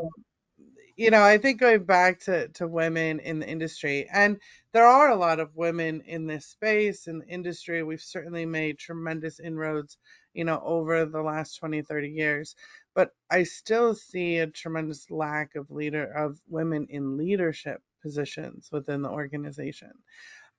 you 0.95 1.09
know, 1.11 1.23
I 1.23 1.37
think 1.37 1.59
going 1.59 1.85
back 1.85 2.19
to, 2.21 2.47
to 2.49 2.67
women 2.67 3.19
in 3.19 3.39
the 3.39 3.47
industry, 3.49 4.07
and 4.13 4.37
there 4.73 4.85
are 4.85 5.09
a 5.09 5.15
lot 5.15 5.39
of 5.39 5.55
women 5.55 6.01
in 6.01 6.27
this 6.27 6.45
space 6.47 7.07
in 7.07 7.19
the 7.19 7.27
industry. 7.27 7.83
We've 7.83 8.01
certainly 8.01 8.45
made 8.45 8.77
tremendous 8.79 9.39
inroads 9.39 9.97
you 10.33 10.43
know, 10.43 10.61
over 10.63 11.05
the 11.05 11.21
last 11.21 11.57
20, 11.57 11.81
30 11.81 12.09
years. 12.09 12.55
But 12.95 13.11
I 13.29 13.43
still 13.43 13.95
see 13.95 14.37
a 14.39 14.47
tremendous 14.47 15.09
lack 15.09 15.55
of 15.55 15.69
leader 15.71 16.05
of 16.11 16.39
women 16.47 16.87
in 16.89 17.17
leadership 17.17 17.81
positions 18.01 18.69
within 18.71 19.01
the 19.01 19.09
organization. 19.09 19.91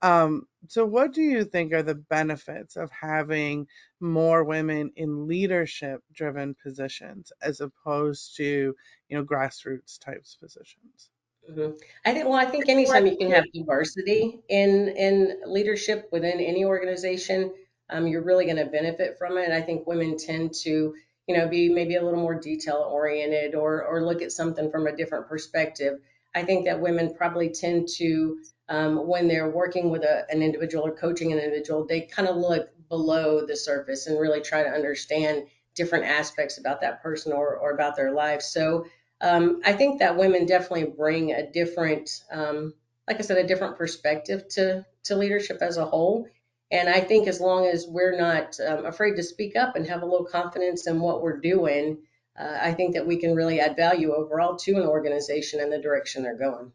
Um, 0.05 0.49
so 0.69 0.87
what 0.87 1.13
do 1.15 1.23
you 1.23 1.45
think 1.45 1.73
are 1.73 1.83
the 1.83 1.95
benefits 1.97 2.77
of 2.77 2.91
having 2.93 3.69
more 4.01 4.45
women 4.45 4.93
in 4.97 5.27
leadership 5.29 6.03
driven 6.13 6.55
positions 6.57 7.33
as 7.43 7.61
opposed 7.61 8.37
to, 8.37 8.77
you 9.09 9.19
know, 9.19 9.25
grassroots 9.25 9.99
types 9.99 10.35
of 10.37 10.41
positions? 10.43 11.11
Mhm. 11.51 11.79
I 12.07 12.13
think, 12.13 12.25
well, 12.25 12.35
I 12.39 12.47
think 12.47 12.69
anytime 12.69 13.07
you 13.07 13.17
can 13.17 13.31
have 13.31 13.45
diversity 13.53 14.41
in 14.49 14.89
in 14.89 15.43
leadership 15.47 16.09
within 16.11 16.41
any 16.41 16.65
organization, 16.65 17.53
um, 17.91 18.07
you're 18.07 18.23
really 18.23 18.47
going 18.47 18.57
to 18.57 18.65
benefit 18.67 19.19
from 19.19 19.37
it. 19.37 19.51
I 19.51 19.61
think 19.61 19.87
women 19.87 20.17
tend 20.17 20.55
to, 20.65 20.95
you 21.27 21.37
know, 21.37 21.47
be 21.49 21.69
maybe 21.69 21.97
a 21.97 22.03
little 22.03 22.21
more 22.21 22.35
detail 22.41 22.77
oriented 22.91 23.55
or 23.55 23.85
or 23.85 24.05
look 24.07 24.23
at 24.23 24.33
something 24.33 24.71
from 24.71 24.87
a 24.87 24.97
different 24.97 25.29
perspective. 25.29 26.01
I 26.35 26.43
think 26.43 26.65
that 26.65 26.81
women 26.81 27.15
probably 27.15 27.49
tend 27.49 27.89
to, 27.97 28.39
um, 28.69 29.07
when 29.07 29.29
they're 29.29 29.51
working 29.51 29.91
with 29.91 30.03
a, 30.03 30.27
an 30.31 30.43
individual 30.43 30.87
or 30.87 30.93
coaching 30.95 31.33
an 31.33 31.39
individual, 31.39 31.87
they 31.87 32.03
kind 32.03 32.29
of 32.29 32.37
look 32.37 32.71
below 32.89 33.47
the 33.47 33.57
surface 33.57 34.07
and 34.07 34.21
really 34.21 34.41
try 34.41 34.63
to 34.63 34.69
understand 34.69 35.45
different 35.75 36.05
aspects 36.05 36.59
about 36.59 36.81
that 36.81 37.03
person 37.03 37.33
or, 37.33 37.57
or 37.57 37.73
about 37.73 37.97
their 37.97 38.13
life. 38.13 38.43
So 38.43 38.87
um, 39.21 39.61
I 39.65 39.73
think 39.73 39.99
that 40.01 40.17
women 40.17 40.47
definitely 40.47 40.93
bring 40.97 41.33
a 41.33 41.51
different, 41.51 42.11
um, 42.31 42.75
like 43.09 43.19
I 43.19 43.23
said, 43.23 43.39
a 43.39 43.47
different 43.47 43.77
perspective 43.77 44.49
to 44.51 44.85
to 45.05 45.17
leadership 45.17 45.59
as 45.61 45.77
a 45.77 45.85
whole. 45.85 46.27
And 46.71 46.89
I 46.89 47.01
think 47.01 47.29
as 47.29 47.41
long 47.41 47.67
as 47.67 47.87
we're 47.87 48.17
not 48.17 48.59
um, 48.67 48.87
afraid 48.87 49.17
to 49.17 49.23
speak 49.23 49.55
up 49.55 49.77
and 49.77 49.87
have 49.87 50.03
a 50.03 50.07
little 50.07 50.25
confidence 50.27 50.87
in 50.87 50.99
what 51.01 51.23
we're 51.23 51.39
doing, 51.39 51.99
uh, 52.39 52.59
I 52.61 52.73
think 52.73 52.95
that 52.95 53.07
we 53.07 53.17
can 53.17 53.35
really 53.35 53.61
add 53.61 53.77
value 53.77 54.13
overall 54.13 54.57
to 54.57 54.73
an 54.73 54.87
organization 54.87 55.61
and 55.61 55.73
the 55.73 55.79
direction 55.81 56.23
they're 56.23 56.37
going. 56.37 56.73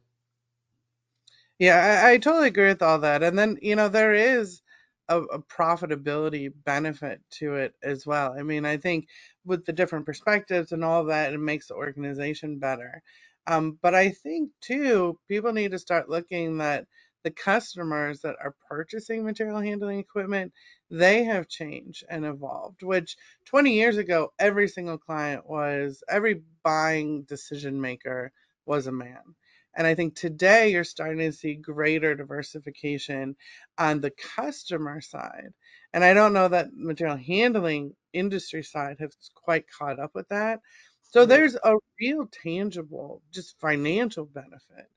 Yeah, 1.59 2.01
I, 2.05 2.11
I 2.11 2.17
totally 2.17 2.47
agree 2.47 2.67
with 2.67 2.81
all 2.81 2.99
that. 2.99 3.21
And 3.21 3.37
then, 3.37 3.57
you 3.61 3.75
know, 3.75 3.89
there 3.89 4.13
is 4.13 4.61
a, 5.09 5.21
a 5.21 5.39
profitability 5.39 6.53
benefit 6.63 7.21
to 7.31 7.55
it 7.55 7.73
as 7.83 8.05
well. 8.05 8.33
I 8.37 8.43
mean, 8.43 8.65
I 8.65 8.77
think 8.77 9.07
with 9.45 9.65
the 9.65 9.73
different 9.73 10.05
perspectives 10.05 10.71
and 10.71 10.85
all 10.85 11.05
that, 11.05 11.33
it 11.33 11.39
makes 11.39 11.67
the 11.67 11.75
organization 11.75 12.59
better. 12.59 13.01
Um, 13.47 13.77
but 13.81 13.95
I 13.95 14.09
think 14.11 14.51
too, 14.61 15.19
people 15.27 15.51
need 15.51 15.71
to 15.71 15.79
start 15.79 16.09
looking 16.09 16.59
that 16.59 16.85
the 17.23 17.31
customers 17.31 18.21
that 18.21 18.35
are 18.41 18.55
purchasing 18.67 19.23
material 19.23 19.59
handling 19.59 19.99
equipment, 19.99 20.53
they 20.89 21.23
have 21.23 21.47
changed 21.47 22.03
and 22.09 22.25
evolved, 22.25 22.83
which 22.83 23.17
20 23.45 23.73
years 23.73 23.97
ago, 23.97 24.33
every 24.39 24.67
single 24.67 24.97
client 24.97 25.47
was, 25.49 26.03
every 26.09 26.41
buying 26.63 27.23
decision 27.23 27.79
maker 27.79 28.31
was 28.65 28.87
a 28.87 28.91
man. 28.91 29.35
And 29.75 29.85
I 29.85 29.95
think 29.95 30.15
today 30.15 30.71
you're 30.71 30.83
starting 30.83 31.19
to 31.19 31.31
see 31.31 31.55
greater 31.55 32.15
diversification 32.15 33.35
on 33.77 34.01
the 34.01 34.11
customer 34.11 34.99
side. 35.01 35.53
And 35.93 36.03
I 36.03 36.13
don't 36.13 36.33
know 36.33 36.47
that 36.47 36.73
material 36.73 37.17
handling 37.17 37.95
industry 38.13 38.63
side 38.63 38.97
has 38.99 39.15
quite 39.35 39.65
caught 39.69 39.99
up 39.99 40.11
with 40.15 40.27
that. 40.29 40.59
So 41.01 41.25
there's 41.25 41.55
a 41.55 41.75
real 41.99 42.27
tangible, 42.43 43.21
just 43.31 43.59
financial 43.59 44.25
benefit 44.25 44.87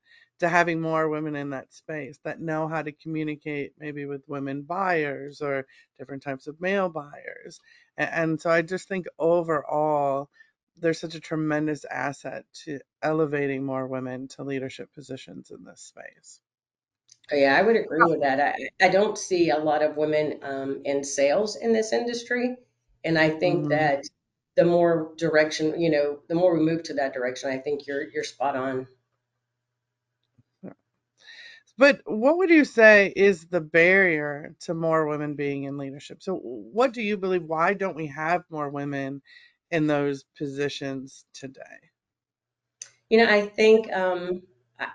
to 0.42 0.48
having 0.50 0.80
more 0.80 1.08
women 1.08 1.36
in 1.36 1.50
that 1.50 1.72
space 1.72 2.18
that 2.24 2.40
know 2.40 2.68
how 2.68 2.82
to 2.82 2.92
communicate 2.92 3.74
maybe 3.78 4.06
with 4.06 4.28
women 4.28 4.62
buyers 4.62 5.40
or 5.42 5.66
different 5.98 6.22
types 6.22 6.46
of 6.46 6.60
male 6.60 6.88
buyers. 6.90 7.60
And 7.96 8.40
so 8.40 8.50
I 8.50 8.62
just 8.62 8.88
think 8.88 9.06
overall, 9.18 10.30
there's 10.76 11.00
such 11.00 11.14
a 11.14 11.20
tremendous 11.20 11.84
asset 11.86 12.44
to 12.64 12.80
elevating 13.02 13.64
more 13.64 13.86
women 13.86 14.28
to 14.28 14.44
leadership 14.44 14.92
positions 14.92 15.50
in 15.50 15.64
this 15.64 15.80
space. 15.82 16.40
Oh, 17.32 17.36
Yeah, 17.36 17.56
I 17.56 17.62
would 17.62 17.76
agree 17.76 18.04
with 18.04 18.20
that. 18.20 18.40
I, 18.40 18.84
I 18.84 18.88
don't 18.88 19.16
see 19.18 19.50
a 19.50 19.58
lot 19.58 19.82
of 19.82 19.96
women 19.96 20.38
um, 20.42 20.82
in 20.84 21.02
sales 21.04 21.56
in 21.56 21.72
this 21.72 21.92
industry. 21.92 22.56
And 23.04 23.18
I 23.18 23.30
think 23.30 23.68
hmm 23.68 23.68
that 23.68 24.02
the 24.56 24.64
more 24.64 25.12
direction, 25.16 25.80
you 25.80 25.90
know, 25.90 26.20
the 26.28 26.34
more 26.34 26.56
we 26.56 26.64
move 26.64 26.82
to 26.84 26.94
that 26.94 27.14
direction, 27.14 27.50
I 27.50 27.58
think 27.58 27.86
you're 27.86 28.08
you're 28.10 28.24
spot 28.24 28.56
on. 28.56 28.86
But 31.82 32.00
what 32.04 32.38
would 32.38 32.48
you 32.50 32.64
say 32.64 33.12
is 33.16 33.48
the 33.48 33.60
barrier 33.60 34.54
to 34.60 34.72
more 34.72 35.08
women 35.08 35.34
being 35.34 35.64
in 35.64 35.78
leadership? 35.78 36.22
So, 36.22 36.36
what 36.36 36.92
do 36.92 37.02
you 37.02 37.16
believe? 37.16 37.42
Why 37.42 37.74
don't 37.74 37.96
we 37.96 38.06
have 38.06 38.44
more 38.50 38.68
women 38.68 39.20
in 39.72 39.88
those 39.88 40.22
positions 40.38 41.24
today? 41.34 41.90
You 43.08 43.18
know, 43.18 43.28
I 43.28 43.48
think 43.48 43.92
um, 43.92 44.42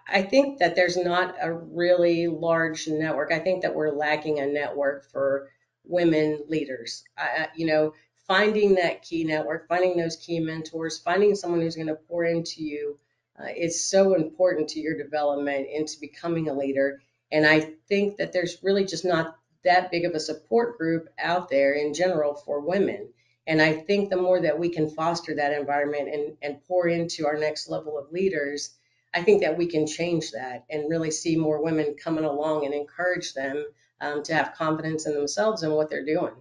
I 0.07 0.21
think 0.21 0.59
that 0.59 0.75
there's 0.77 0.95
not 0.95 1.35
a 1.41 1.51
really 1.51 2.27
large 2.29 2.87
network. 2.87 3.33
I 3.33 3.39
think 3.39 3.63
that 3.63 3.75
we're 3.75 3.91
lacking 3.91 4.39
a 4.39 4.47
network 4.47 5.11
for 5.11 5.51
women 5.83 6.45
leaders. 6.47 7.03
I- 7.17 7.49
you 7.53 7.67
know, 7.67 7.95
finding 8.27 8.75
that 8.75 9.01
key 9.01 9.25
network, 9.25 9.67
finding 9.67 9.97
those 9.97 10.15
key 10.15 10.39
mentors, 10.39 10.99
finding 10.99 11.35
someone 11.35 11.59
who's 11.59 11.75
going 11.75 11.87
to 11.89 11.95
pour 11.95 12.23
into 12.23 12.63
you 12.63 12.97
uh, 13.39 13.47
is 13.55 13.87
so 13.87 14.15
important 14.15 14.69
to 14.69 14.79
your 14.79 14.97
development 14.97 15.67
into 15.71 15.99
becoming 15.99 16.49
a 16.49 16.53
leader. 16.53 17.01
And 17.31 17.45
I 17.45 17.59
think 17.87 18.17
that 18.17 18.33
there's 18.33 18.63
really 18.63 18.85
just 18.85 19.05
not 19.05 19.37
that 19.63 19.91
big 19.91 20.05
of 20.05 20.13
a 20.13 20.19
support 20.19 20.77
group 20.77 21.09
out 21.19 21.49
there 21.49 21.73
in 21.73 21.93
general 21.93 22.35
for 22.35 22.59
women. 22.59 23.09
And 23.45 23.61
I 23.61 23.73
think 23.73 24.09
the 24.09 24.17
more 24.17 24.41
that 24.41 24.59
we 24.59 24.69
can 24.69 24.89
foster 24.89 25.35
that 25.35 25.53
environment 25.53 26.09
and, 26.13 26.37
and 26.41 26.63
pour 26.67 26.87
into 26.87 27.25
our 27.25 27.37
next 27.37 27.69
level 27.69 27.97
of 27.97 28.11
leaders, 28.11 28.75
I 29.13 29.23
think 29.23 29.41
that 29.41 29.57
we 29.57 29.67
can 29.67 29.87
change 29.87 30.31
that 30.31 30.65
and 30.69 30.89
really 30.89 31.11
see 31.11 31.35
more 31.35 31.63
women 31.63 31.95
coming 31.95 32.25
along 32.25 32.65
and 32.65 32.73
encourage 32.73 33.33
them 33.33 33.65
um, 34.01 34.21
to 34.23 34.33
have 34.33 34.53
confidence 34.55 35.05
in 35.05 35.13
themselves 35.13 35.63
and 35.63 35.73
what 35.73 35.89
they're 35.89 36.05
doing. 36.05 36.33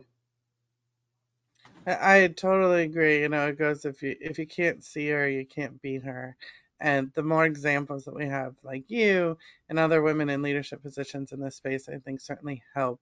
I, 1.86 2.24
I 2.24 2.26
totally 2.28 2.82
agree. 2.82 3.20
You 3.20 3.28
know, 3.28 3.46
it 3.46 3.58
goes 3.58 3.84
if 3.84 4.02
you 4.02 4.16
if 4.20 4.38
you 4.38 4.46
can't 4.46 4.82
see 4.82 5.08
her, 5.08 5.28
you 5.28 5.46
can't 5.46 5.80
beat 5.80 6.02
her. 6.02 6.36
And 6.80 7.10
the 7.14 7.22
more 7.22 7.46
examples 7.46 8.04
that 8.04 8.14
we 8.14 8.26
have, 8.26 8.54
like 8.62 8.90
you 8.90 9.38
and 9.68 9.78
other 9.78 10.02
women 10.02 10.28
in 10.30 10.42
leadership 10.42 10.82
positions 10.82 11.32
in 11.32 11.40
this 11.40 11.56
space, 11.56 11.88
I 11.88 11.98
think 11.98 12.20
certainly 12.20 12.62
help 12.74 13.00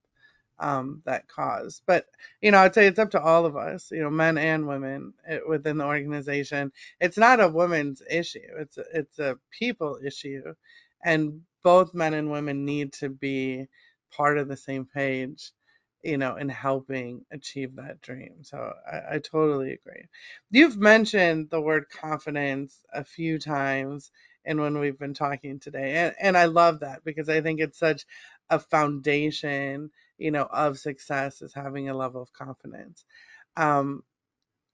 um, 0.58 1.02
that 1.06 1.28
cause. 1.28 1.82
But 1.86 2.06
you 2.40 2.50
know, 2.50 2.58
I'd 2.58 2.74
say 2.74 2.86
it's 2.86 2.98
up 2.98 3.10
to 3.12 3.22
all 3.22 3.46
of 3.46 3.56
us, 3.56 3.90
you 3.90 4.02
know, 4.02 4.10
men 4.10 4.38
and 4.38 4.66
women 4.68 5.14
eh, 5.26 5.40
within 5.48 5.78
the 5.78 5.84
organization. 5.86 6.72
It's 7.00 7.18
not 7.18 7.40
a 7.40 7.48
women's 7.48 8.02
issue; 8.10 8.40
it's 8.58 8.78
a, 8.78 8.84
it's 8.94 9.18
a 9.18 9.38
people 9.58 9.98
issue, 10.04 10.54
and 11.04 11.40
both 11.64 11.94
men 11.94 12.14
and 12.14 12.30
women 12.30 12.64
need 12.64 12.92
to 12.94 13.08
be 13.08 13.66
part 14.12 14.38
of 14.38 14.48
the 14.48 14.56
same 14.56 14.86
page, 14.86 15.50
you 16.04 16.18
know, 16.18 16.36
in 16.36 16.48
helping 16.48 17.24
achieve 17.32 17.76
that 17.76 18.00
dream. 18.02 18.42
So 18.42 18.72
I, 18.90 19.16
I 19.16 19.18
totally 19.18 19.72
agree. 19.72 20.04
You've 20.50 20.78
mentioned 20.78 21.50
the 21.50 21.60
word 21.60 21.86
confidence 21.90 22.84
a 22.92 23.04
few 23.04 23.38
times. 23.38 24.12
And 24.44 24.60
when 24.60 24.78
we've 24.78 24.98
been 24.98 25.14
talking 25.14 25.58
today, 25.58 25.92
and, 25.96 26.14
and 26.20 26.36
I 26.38 26.44
love 26.46 26.80
that 26.80 27.04
because 27.04 27.28
I 27.30 27.40
think 27.40 27.60
it's 27.60 27.78
such 27.78 28.04
a 28.50 28.58
foundation 28.58 29.90
you 30.18 30.30
know, 30.30 30.44
of 30.52 30.78
success 30.78 31.42
is 31.42 31.52
having 31.54 31.88
a 31.88 31.96
level 31.96 32.22
of 32.22 32.32
confidence. 32.32 33.04
Um, 33.56 34.04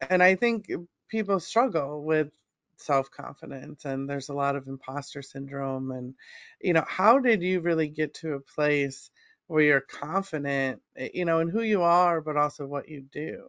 and 0.09 0.23
I 0.23 0.35
think 0.35 0.71
people 1.09 1.41
struggle 1.41 2.03
with 2.05 2.29
self 2.77 3.11
confidence, 3.11 3.85
and 3.85 4.09
there's 4.09 4.29
a 4.29 4.35
lot 4.35 4.57
of 4.57 4.67
imposter 4.69 5.23
syndrome. 5.23 5.91
And, 5.93 6.15
you 6.61 6.73
know, 6.73 6.85
how 6.87 7.19
did 7.19 7.43
you 7.43 7.61
really 7.61 7.89
get 7.89 8.15
to 8.15 8.35
a 8.35 8.41
place 8.41 9.11
where 9.51 9.63
you're 9.63 9.81
confident, 9.81 10.81
eh, 10.95 11.09
you 11.13 11.25
know, 11.25 11.41
in 11.41 11.49
who 11.49 11.63
you 11.63 11.83
are, 11.83 12.21
but 12.21 12.37
also 12.37 12.67
what 12.67 12.89
you 12.89 13.01
do? 13.01 13.49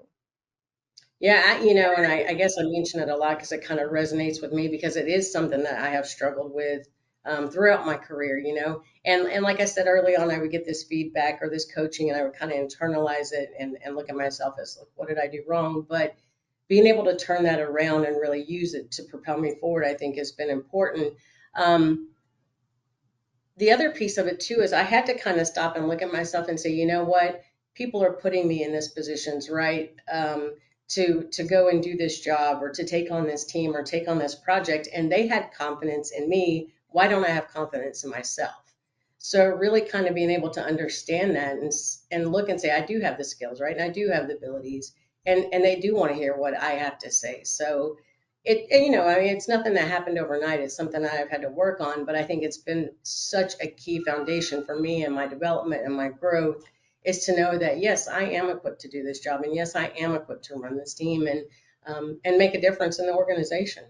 Yeah, 1.19 1.43
I, 1.45 1.63
you 1.63 1.75
know, 1.75 1.93
and 1.95 2.11
I, 2.11 2.25
I 2.29 2.33
guess 2.33 2.57
I 2.57 2.63
mention 2.63 3.01
it 3.01 3.09
a 3.09 3.15
lot 3.15 3.37
because 3.37 3.51
it 3.51 3.63
kind 3.63 3.79
of 3.79 3.91
resonates 3.91 4.41
with 4.41 4.51
me 4.51 4.67
because 4.67 4.95
it 4.95 5.07
is 5.07 5.31
something 5.31 5.61
that 5.61 5.79
I 5.79 5.89
have 5.89 6.07
struggled 6.07 6.55
with 6.55 6.87
um, 7.23 7.51
throughout 7.51 7.85
my 7.85 7.97
career, 7.97 8.39
you 8.39 8.55
know. 8.55 8.81
And 9.05 9.27
and 9.27 9.43
like 9.43 9.59
I 9.59 9.65
said 9.65 9.85
early 9.85 10.15
on, 10.15 10.31
I 10.31 10.39
would 10.39 10.49
get 10.49 10.65
this 10.65 10.85
feedback 10.85 11.37
or 11.43 11.49
this 11.51 11.71
coaching, 11.71 12.09
and 12.09 12.19
I 12.19 12.23
would 12.23 12.33
kind 12.33 12.51
of 12.51 12.57
internalize 12.57 13.31
it 13.31 13.51
and 13.59 13.77
and 13.85 13.95
look 13.95 14.09
at 14.09 14.15
myself 14.15 14.55
as 14.59 14.77
like, 14.79 14.89
what 14.95 15.07
did 15.07 15.19
I 15.19 15.27
do 15.27 15.43
wrong? 15.47 15.85
But 15.87 16.15
being 16.67 16.87
able 16.87 17.03
to 17.03 17.15
turn 17.15 17.43
that 17.43 17.59
around 17.59 18.05
and 18.05 18.19
really 18.19 18.43
use 18.43 18.73
it 18.73 18.89
to 18.93 19.03
propel 19.03 19.37
me 19.37 19.53
forward, 19.59 19.85
I 19.85 19.93
think 19.93 20.17
has 20.17 20.31
been 20.31 20.49
important. 20.49 21.13
Um, 21.53 22.10
the 23.61 23.71
other 23.71 23.91
piece 23.91 24.17
of 24.17 24.25
it 24.27 24.39
too 24.39 24.61
is 24.61 24.73
I 24.73 24.81
had 24.81 25.05
to 25.05 25.17
kind 25.17 25.39
of 25.39 25.45
stop 25.47 25.75
and 25.77 25.87
look 25.87 26.01
at 26.01 26.11
myself 26.11 26.47
and 26.47 26.59
say, 26.59 26.71
you 26.71 26.87
know 26.87 27.03
what? 27.03 27.43
People 27.75 28.03
are 28.03 28.13
putting 28.13 28.47
me 28.47 28.63
in 28.63 28.71
this 28.73 28.87
positions, 28.89 29.49
right? 29.51 29.93
Um, 30.11 30.55
to 30.89 31.27
to 31.31 31.43
go 31.43 31.69
and 31.69 31.81
do 31.83 31.95
this 31.95 32.19
job 32.19 32.63
or 32.63 32.71
to 32.71 32.83
take 32.83 33.11
on 33.11 33.27
this 33.27 33.45
team 33.45 33.75
or 33.75 33.83
take 33.83 34.07
on 34.09 34.17
this 34.19 34.35
project, 34.35 34.89
and 34.93 35.11
they 35.11 35.27
had 35.27 35.53
confidence 35.53 36.11
in 36.11 36.27
me. 36.27 36.73
Why 36.89 37.07
don't 37.07 37.23
I 37.23 37.29
have 37.29 37.47
confidence 37.49 38.03
in 38.03 38.09
myself? 38.09 38.73
So 39.19 39.45
really 39.45 39.81
kind 39.81 40.07
of 40.07 40.15
being 40.15 40.31
able 40.31 40.49
to 40.51 40.63
understand 40.63 41.35
that 41.35 41.57
and 41.57 41.71
and 42.11 42.31
look 42.31 42.49
and 42.49 42.59
say, 42.59 42.71
I 42.71 42.85
do 42.85 42.99
have 43.01 43.17
the 43.19 43.23
skills, 43.23 43.61
right? 43.61 43.77
And 43.77 43.83
I 43.83 43.89
do 43.89 44.09
have 44.09 44.27
the 44.27 44.35
abilities. 44.37 44.93
and 45.25 45.45
and 45.53 45.63
they 45.63 45.75
do 45.79 45.95
want 45.95 46.11
to 46.11 46.17
hear 46.17 46.35
what 46.35 46.55
I 46.55 46.71
have 46.71 46.97
to 46.99 47.11
say. 47.11 47.43
So 47.43 47.97
it, 48.43 48.67
you 48.71 48.89
know, 48.89 49.05
I 49.05 49.19
mean, 49.19 49.35
it's 49.35 49.47
nothing 49.47 49.73
that 49.75 49.87
happened 49.87 50.17
overnight. 50.17 50.59
It's 50.59 50.75
something 50.75 51.05
I've 51.05 51.29
had 51.29 51.43
to 51.43 51.49
work 51.49 51.79
on, 51.79 52.05
but 52.05 52.15
I 52.15 52.23
think 52.23 52.43
it's 52.43 52.57
been 52.57 52.91
such 53.03 53.53
a 53.61 53.67
key 53.67 54.03
foundation 54.03 54.65
for 54.65 54.79
me 54.79 55.03
and 55.03 55.13
my 55.13 55.27
development 55.27 55.85
and 55.85 55.95
my 55.95 56.09
growth 56.09 56.63
is 57.03 57.25
to 57.25 57.35
know 57.35 57.57
that 57.57 57.79
yes, 57.79 58.07
I 58.07 58.23
am 58.23 58.49
equipped 58.49 58.81
to 58.81 58.87
do 58.89 59.03
this 59.03 59.19
job, 59.19 59.41
and 59.41 59.55
yes, 59.55 59.75
I 59.75 59.87
am 59.97 60.15
equipped 60.15 60.45
to 60.45 60.55
run 60.55 60.77
this 60.77 60.93
team 60.93 61.27
and 61.27 61.45
um, 61.87 62.19
and 62.23 62.37
make 62.37 62.53
a 62.53 62.61
difference 62.61 62.99
in 62.99 63.07
the 63.07 63.13
organization. 63.13 63.83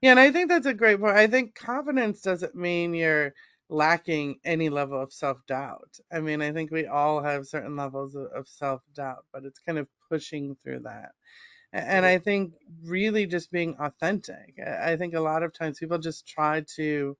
Yeah, 0.00 0.10
and 0.12 0.20
I 0.20 0.32
think 0.32 0.48
that's 0.48 0.66
a 0.66 0.74
great 0.74 1.00
point. 1.00 1.16
I 1.16 1.28
think 1.28 1.54
confidence 1.54 2.22
doesn't 2.22 2.54
mean 2.54 2.94
you're 2.94 3.34
lacking 3.68 4.40
any 4.44 4.68
level 4.68 5.00
of 5.00 5.12
self 5.12 5.38
doubt. 5.46 5.98
I 6.12 6.20
mean, 6.20 6.42
I 6.42 6.52
think 6.52 6.70
we 6.70 6.86
all 6.86 7.22
have 7.22 7.46
certain 7.46 7.76
levels 7.76 8.14
of, 8.16 8.26
of 8.34 8.48
self 8.48 8.82
doubt, 8.94 9.24
but 9.32 9.44
it's 9.44 9.60
kind 9.60 9.78
of 9.78 9.86
pushing 10.08 10.56
through 10.64 10.80
that. 10.80 11.10
And 11.72 12.06
I 12.06 12.18
think 12.18 12.54
really 12.82 13.26
just 13.26 13.50
being 13.52 13.76
authentic. 13.78 14.54
I 14.64 14.92
I 14.92 14.96
think 14.96 15.14
a 15.14 15.20
lot 15.20 15.42
of 15.42 15.52
times 15.52 15.78
people 15.78 15.98
just 15.98 16.26
try 16.26 16.62
to 16.76 17.16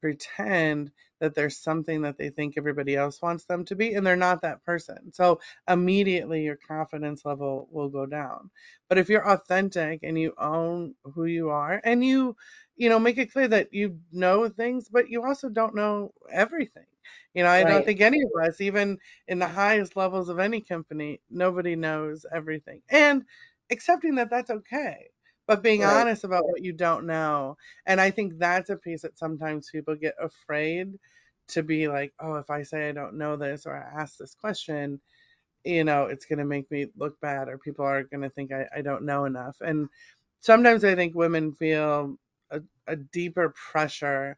pretend 0.00 0.92
that 1.20 1.34
there's 1.34 1.58
something 1.58 2.02
that 2.02 2.18
they 2.18 2.30
think 2.30 2.54
everybody 2.56 2.96
else 2.96 3.22
wants 3.22 3.46
them 3.46 3.64
to 3.66 3.76
be 3.76 3.94
and 3.94 4.06
they're 4.06 4.16
not 4.16 4.42
that 4.42 4.64
person. 4.64 5.12
So 5.12 5.40
immediately 5.68 6.44
your 6.44 6.56
confidence 6.56 7.24
level 7.24 7.68
will 7.72 7.88
go 7.88 8.06
down. 8.06 8.50
But 8.88 8.98
if 8.98 9.08
you're 9.08 9.28
authentic 9.28 10.00
and 10.02 10.18
you 10.18 10.34
own 10.38 10.94
who 11.04 11.24
you 11.26 11.50
are 11.50 11.80
and 11.84 12.04
you 12.04 12.36
you 12.76 12.88
know 12.90 12.98
make 13.00 13.18
it 13.18 13.32
clear 13.32 13.48
that 13.48 13.72
you 13.72 14.00
know 14.12 14.48
things 14.48 14.88
but 14.90 15.08
you 15.10 15.24
also 15.24 15.48
don't 15.48 15.74
know 15.74 16.12
everything. 16.32 16.86
You 17.34 17.42
know, 17.44 17.50
I 17.50 17.64
don't 17.64 17.84
think 17.84 18.00
any 18.00 18.22
of 18.22 18.30
us 18.48 18.60
even 18.60 18.98
in 19.28 19.38
the 19.38 19.48
highest 19.48 19.96
levels 19.96 20.28
of 20.28 20.38
any 20.38 20.60
company 20.60 21.20
nobody 21.30 21.76
knows 21.76 22.24
everything. 22.32 22.82
And 22.90 23.24
accepting 23.70 24.14
that 24.16 24.30
that's 24.30 24.50
okay. 24.50 25.08
But 25.46 25.62
being 25.62 25.82
right. 25.82 26.00
honest 26.00 26.24
about 26.24 26.48
what 26.48 26.62
you 26.62 26.72
don't 26.72 27.06
know 27.06 27.56
and 27.86 28.00
I 28.00 28.10
think 28.10 28.38
that's 28.38 28.70
a 28.70 28.76
piece 28.76 29.02
that 29.02 29.18
sometimes 29.18 29.70
people 29.70 29.94
get 29.94 30.14
afraid 30.20 30.98
to 31.48 31.62
be 31.62 31.88
like, 31.88 32.12
oh, 32.20 32.34
if 32.36 32.50
I 32.50 32.62
say 32.62 32.88
I 32.88 32.92
don't 32.92 33.18
know 33.18 33.36
this 33.36 33.66
or 33.66 33.76
I 33.76 34.00
ask 34.02 34.18
this 34.18 34.34
question, 34.34 35.00
you 35.64 35.84
know, 35.84 36.04
it's 36.04 36.26
going 36.26 36.38
to 36.38 36.44
make 36.44 36.70
me 36.70 36.86
look 36.96 37.20
bad 37.20 37.48
or 37.48 37.58
people 37.58 37.84
are 37.84 38.04
going 38.04 38.22
to 38.22 38.30
think 38.30 38.52
I, 38.52 38.66
I 38.76 38.82
don't 38.82 39.04
know 39.04 39.24
enough. 39.24 39.56
And 39.60 39.88
sometimes 40.40 40.84
I 40.84 40.94
think 40.94 41.14
women 41.14 41.52
feel 41.52 42.16
a, 42.50 42.60
a 42.86 42.96
deeper 42.96 43.54
pressure 43.70 44.36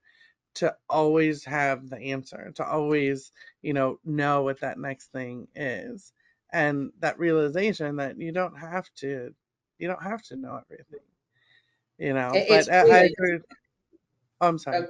to 0.57 0.75
always 0.89 1.45
have 1.45 1.89
the 1.89 1.99
answer, 1.99 2.53
to 2.57 2.67
always, 2.67 3.33
you 3.63 3.73
know, 3.73 3.99
know 4.05 4.43
what 4.43 4.61
that 4.61 4.79
next 4.79 5.13
thing 5.13 5.49
is. 5.55 6.13
And 6.53 6.93
that 7.01 7.19
realization 7.19 7.97
that 7.97 8.19
you 8.19 8.33
don't 8.33 8.57
have 8.59 8.89
to, 8.97 9.35
you 9.79 9.89
don't 9.89 10.03
have 10.03 10.23
to 10.25 10.37
know 10.37 10.63
everything, 10.71 11.01
you 11.99 12.15
know. 12.15 12.41
It, 12.41 12.47
But 12.49 12.69
it's 12.69 12.71
I, 12.71 12.81
I 12.83 13.01
agree. 13.05 13.41
Oh, 14.41 14.49
I'm 14.49 14.59
sorry. 14.59 14.87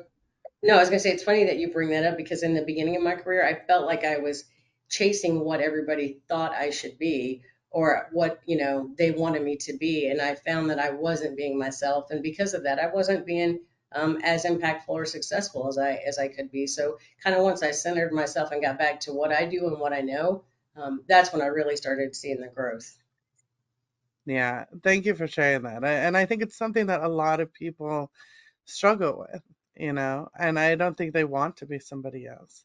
no, 0.62 0.74
I 0.76 0.80
was 0.80 0.88
gonna 0.88 0.98
say 1.00 1.10
it's 1.10 1.22
funny 1.22 1.44
that 1.44 1.58
you 1.58 1.72
bring 1.72 1.90
that 1.90 2.04
up 2.04 2.16
because 2.16 2.42
in 2.42 2.54
the 2.54 2.64
beginning 2.64 2.96
of 2.96 3.02
my 3.02 3.14
career, 3.14 3.44
I 3.46 3.54
felt 3.66 3.86
like 3.86 4.04
I 4.04 4.18
was 4.18 4.44
chasing 4.88 5.40
what 5.40 5.60
everybody 5.60 6.20
thought 6.28 6.52
I 6.52 6.70
should 6.70 6.98
be 6.98 7.42
or 7.70 8.08
what, 8.12 8.40
you 8.46 8.56
know, 8.56 8.90
they 8.96 9.10
wanted 9.10 9.42
me 9.42 9.56
to 9.56 9.74
be. 9.74 10.08
And 10.08 10.20
I 10.20 10.34
found 10.34 10.70
that 10.70 10.78
I 10.78 10.90
wasn't 10.90 11.36
being 11.36 11.58
myself. 11.58 12.10
And 12.10 12.22
because 12.22 12.54
of 12.54 12.62
that, 12.64 12.78
I 12.80 12.88
wasn't 12.88 13.26
being 13.26 13.60
um, 13.92 14.18
as 14.24 14.44
impactful 14.44 14.88
or 14.88 15.04
successful 15.04 15.68
as 15.68 15.78
I 15.78 15.92
as 16.06 16.18
I 16.18 16.28
could 16.28 16.50
be. 16.50 16.66
So 16.66 16.98
kind 17.22 17.36
of 17.36 17.42
once 17.42 17.62
I 17.62 17.70
centered 17.70 18.12
myself 18.12 18.50
and 18.50 18.62
got 18.62 18.78
back 18.78 19.00
to 19.00 19.12
what 19.12 19.32
I 19.32 19.44
do 19.46 19.68
and 19.68 19.78
what 19.78 19.92
I 19.92 20.00
know, 20.00 20.44
um, 20.78 21.04
that's 21.08 21.32
when 21.32 21.42
I 21.42 21.46
really 21.46 21.76
started 21.76 22.14
seeing 22.16 22.40
the 22.40 22.48
growth. 22.48 22.96
Yeah, 24.26 24.66
thank 24.82 25.06
you 25.06 25.14
for 25.14 25.26
sharing 25.26 25.62
that. 25.62 25.84
I, 25.84 25.92
and 25.92 26.16
I 26.16 26.26
think 26.26 26.42
it's 26.42 26.56
something 26.56 26.86
that 26.86 27.02
a 27.02 27.08
lot 27.08 27.40
of 27.40 27.52
people 27.52 28.10
struggle 28.66 29.26
with, 29.32 29.42
you 29.76 29.92
know, 29.92 30.28
and 30.38 30.58
I 30.58 30.74
don't 30.76 30.96
think 30.96 31.14
they 31.14 31.24
want 31.24 31.58
to 31.58 31.66
be 31.66 31.78
somebody 31.78 32.26
else, 32.26 32.64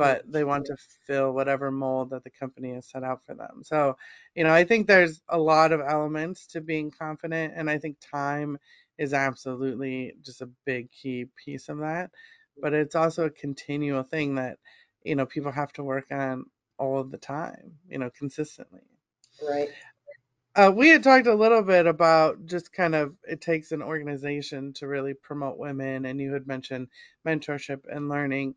Mhm. 0.00 0.20
but 0.20 0.30
they 0.30 0.44
want 0.44 0.66
to 0.66 0.76
fill 1.06 1.32
whatever 1.34 1.70
mold 1.70 2.10
that 2.10 2.24
the 2.24 2.30
company 2.30 2.74
has 2.74 2.88
set 2.90 3.04
out 3.04 3.24
for 3.26 3.34
them. 3.34 3.62
So, 3.64 3.96
you 4.34 4.44
know, 4.44 4.52
I 4.54 4.64
think 4.64 4.86
there's 4.88 5.22
a 5.28 5.38
lot 5.38 5.72
of 5.72 5.80
elements 5.80 6.46
to 6.48 6.60
being 6.62 6.90
confident, 6.90 7.54
and 7.56 7.70
I 7.70 7.78
think 7.78 7.98
time 8.00 8.58
is 8.98 9.14
absolutely 9.14 10.14
just 10.22 10.42
a 10.42 10.50
big 10.66 10.90
key 10.92 11.26
piece 11.44 11.68
of 11.70 11.78
that. 11.80 12.10
But 12.60 12.74
it's 12.74 12.94
also 12.96 13.26
a 13.26 13.30
continual 13.30 14.02
thing 14.04 14.36
that, 14.36 14.58
you 15.04 15.16
know, 15.16 15.26
people 15.26 15.52
have 15.52 15.72
to 15.74 15.84
work 15.84 16.06
on 16.12 16.46
all 16.80 16.98
of 16.98 17.10
the 17.10 17.18
time, 17.18 17.74
you 17.88 17.98
know, 17.98 18.10
consistently. 18.10 18.80
Right. 19.46 19.68
Uh, 20.56 20.72
we 20.74 20.88
had 20.88 21.04
talked 21.04 21.28
a 21.28 21.34
little 21.34 21.62
bit 21.62 21.86
about 21.86 22.44
just 22.46 22.72
kind 22.72 22.94
of 22.94 23.14
it 23.22 23.40
takes 23.40 23.70
an 23.70 23.82
organization 23.82 24.72
to 24.72 24.88
really 24.88 25.14
promote 25.14 25.58
women, 25.58 26.06
and 26.06 26.20
you 26.20 26.32
had 26.32 26.46
mentioned 26.46 26.88
mentorship 27.24 27.82
and 27.88 28.08
learning. 28.08 28.54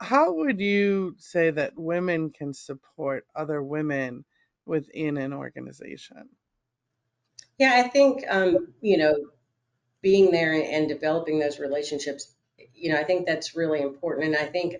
How 0.00 0.32
would 0.32 0.60
you 0.60 1.14
say 1.18 1.50
that 1.50 1.72
women 1.76 2.30
can 2.30 2.52
support 2.52 3.26
other 3.34 3.62
women 3.62 4.24
within 4.66 5.16
an 5.16 5.32
organization? 5.32 6.28
Yeah, 7.58 7.74
I 7.74 7.88
think 7.88 8.24
um, 8.28 8.74
you 8.82 8.98
know, 8.98 9.14
being 10.02 10.30
there 10.30 10.52
and, 10.52 10.64
and 10.64 10.88
developing 10.88 11.38
those 11.38 11.58
relationships, 11.58 12.34
you 12.74 12.92
know, 12.92 12.98
I 12.98 13.04
think 13.04 13.26
that's 13.26 13.56
really 13.56 13.80
important. 13.80 14.26
And 14.26 14.36
I 14.36 14.46
think 14.46 14.76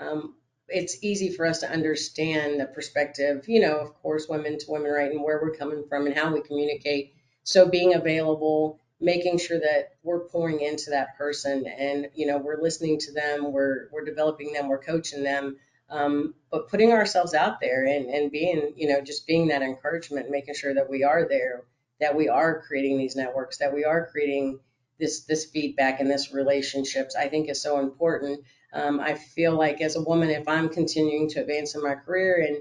um, 0.00 0.34
it's 0.72 1.02
easy 1.02 1.30
for 1.30 1.46
us 1.46 1.60
to 1.60 1.70
understand 1.70 2.60
the 2.60 2.66
perspective, 2.66 3.44
you 3.48 3.60
know, 3.60 3.78
of 3.78 3.94
course, 4.02 4.28
women 4.28 4.58
to 4.58 4.70
women, 4.70 4.90
right, 4.90 5.10
and 5.10 5.22
where 5.22 5.40
we're 5.42 5.54
coming 5.54 5.84
from 5.88 6.06
and 6.06 6.16
how 6.16 6.32
we 6.32 6.40
communicate. 6.42 7.14
So 7.44 7.68
being 7.68 7.94
available, 7.94 8.80
making 9.00 9.38
sure 9.38 9.58
that 9.58 9.94
we're 10.02 10.28
pouring 10.28 10.60
into 10.60 10.90
that 10.90 11.16
person 11.18 11.66
and, 11.66 12.08
you 12.14 12.26
know, 12.26 12.38
we're 12.38 12.62
listening 12.62 12.98
to 13.00 13.12
them, 13.12 13.52
we're, 13.52 13.88
we're 13.92 14.04
developing 14.04 14.52
them, 14.52 14.68
we're 14.68 14.78
coaching 14.78 15.22
them. 15.22 15.56
Um, 15.90 16.34
but 16.50 16.68
putting 16.68 16.92
ourselves 16.92 17.34
out 17.34 17.60
there 17.60 17.84
and, 17.84 18.06
and 18.06 18.30
being, 18.30 18.72
you 18.76 18.88
know, 18.88 19.02
just 19.02 19.26
being 19.26 19.48
that 19.48 19.62
encouragement, 19.62 20.30
making 20.30 20.54
sure 20.54 20.72
that 20.72 20.88
we 20.88 21.04
are 21.04 21.28
there, 21.28 21.64
that 22.00 22.16
we 22.16 22.28
are 22.28 22.62
creating 22.62 22.96
these 22.96 23.16
networks, 23.16 23.58
that 23.58 23.74
we 23.74 23.84
are 23.84 24.06
creating 24.06 24.60
this 24.98 25.24
this 25.24 25.44
feedback 25.46 26.00
and 26.00 26.10
this 26.10 26.32
relationships, 26.32 27.16
I 27.16 27.28
think 27.28 27.50
is 27.50 27.60
so 27.60 27.80
important 27.80 28.40
um, 28.72 29.00
I 29.00 29.14
feel 29.14 29.56
like 29.56 29.80
as 29.80 29.96
a 29.96 30.02
woman, 30.02 30.30
if 30.30 30.48
I'm 30.48 30.68
continuing 30.68 31.28
to 31.30 31.40
advance 31.40 31.74
in 31.74 31.82
my 31.82 31.94
career 31.94 32.44
and, 32.46 32.58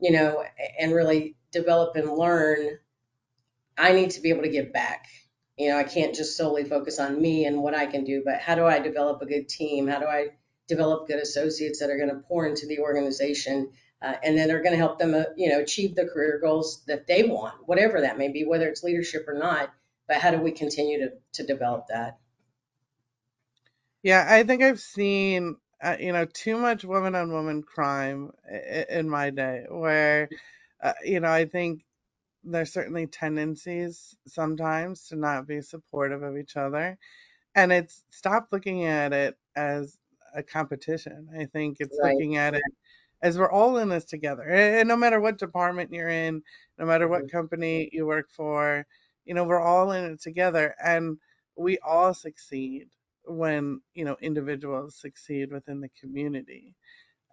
you 0.00 0.12
know, 0.12 0.44
and 0.78 0.94
really 0.94 1.36
develop 1.52 1.96
and 1.96 2.10
learn, 2.12 2.78
I 3.78 3.92
need 3.92 4.10
to 4.10 4.20
be 4.20 4.30
able 4.30 4.42
to 4.42 4.48
give 4.48 4.72
back. 4.72 5.06
You 5.56 5.70
know, 5.70 5.78
I 5.78 5.84
can't 5.84 6.14
just 6.14 6.36
solely 6.36 6.64
focus 6.64 6.98
on 6.98 7.20
me 7.20 7.46
and 7.46 7.62
what 7.62 7.74
I 7.74 7.86
can 7.86 8.04
do, 8.04 8.22
but 8.24 8.40
how 8.40 8.54
do 8.54 8.66
I 8.66 8.78
develop 8.78 9.22
a 9.22 9.26
good 9.26 9.48
team? 9.48 9.86
How 9.86 10.00
do 10.00 10.06
I 10.06 10.30
develop 10.68 11.06
good 11.06 11.20
associates 11.20 11.78
that 11.78 11.90
are 11.90 11.96
going 11.96 12.10
to 12.10 12.22
pour 12.28 12.46
into 12.46 12.66
the 12.66 12.80
organization 12.80 13.70
uh, 14.02 14.14
and 14.22 14.36
then 14.36 14.50
are 14.50 14.62
going 14.62 14.72
to 14.72 14.78
help 14.78 14.98
them, 14.98 15.14
uh, 15.14 15.24
you 15.36 15.48
know, 15.48 15.60
achieve 15.60 15.94
the 15.94 16.06
career 16.06 16.38
goals 16.42 16.82
that 16.86 17.06
they 17.06 17.22
want, 17.22 17.54
whatever 17.66 18.00
that 18.00 18.18
may 18.18 18.28
be, 18.28 18.44
whether 18.44 18.68
it's 18.68 18.82
leadership 18.82 19.26
or 19.28 19.34
not. 19.34 19.72
But 20.06 20.18
how 20.18 20.30
do 20.30 20.38
we 20.38 20.50
continue 20.50 20.98
to, 20.98 21.12
to 21.34 21.46
develop 21.46 21.86
that? 21.88 22.18
Yeah, 24.04 24.26
I 24.28 24.42
think 24.44 24.62
I've 24.62 24.80
seen, 24.80 25.56
uh, 25.82 25.96
you 25.98 26.12
know, 26.12 26.26
too 26.26 26.58
much 26.58 26.84
woman 26.84 27.14
on 27.14 27.32
woman 27.32 27.62
crime 27.62 28.32
i- 28.46 28.84
in 28.90 29.08
my 29.08 29.30
day, 29.30 29.64
where, 29.70 30.30
uh, 30.82 30.92
you 31.02 31.20
know, 31.20 31.30
I 31.32 31.46
think 31.46 31.84
there's 32.44 32.72
certainly 32.72 33.06
tendencies 33.08 34.16
sometimes 34.26 35.08
to 35.08 35.16
not 35.16 35.46
be 35.48 35.62
supportive 35.62 36.22
of 36.22 36.36
each 36.38 36.56
other 36.56 36.98
and 37.56 37.72
it's 37.72 38.04
stop 38.10 38.48
looking 38.52 38.84
at 38.86 39.12
it 39.14 39.38
as 39.56 39.98
a 40.34 40.42
competition. 40.44 41.30
I 41.38 41.46
think 41.46 41.78
it's 41.80 42.02
Right. 42.02 42.24
looking 42.24 42.36
at 42.38 42.54
it 42.54 42.62
as 43.22 43.38
we're 43.38 43.50
all 43.50 43.78
in 43.78 43.88
this 43.90 44.04
together. 44.04 44.44
And 44.50 44.88
no 44.88 44.96
matter 44.96 45.20
what 45.20 45.38
department 45.38 45.92
you're 45.92 46.08
in, 46.08 46.42
no 46.78 46.86
matter 46.86 47.08
what 47.08 47.26
Mhm. 47.26 47.30
company 47.30 47.88
you 47.92 48.06
work 48.06 48.30
for, 48.30 48.86
you 49.24 49.34
know, 49.34 49.44
we're 49.44 49.60
all 49.60 49.92
in 49.92 50.04
it 50.12 50.20
together 50.20 50.74
and 50.82 51.18
we 51.56 51.78
all 51.80 52.14
succeed 52.14 52.90
when, 53.26 53.80
you 53.94 54.04
know, 54.04 54.16
individuals 54.20 54.96
succeed 54.96 55.52
within 55.52 55.80
the 55.80 55.90
community. 56.00 56.74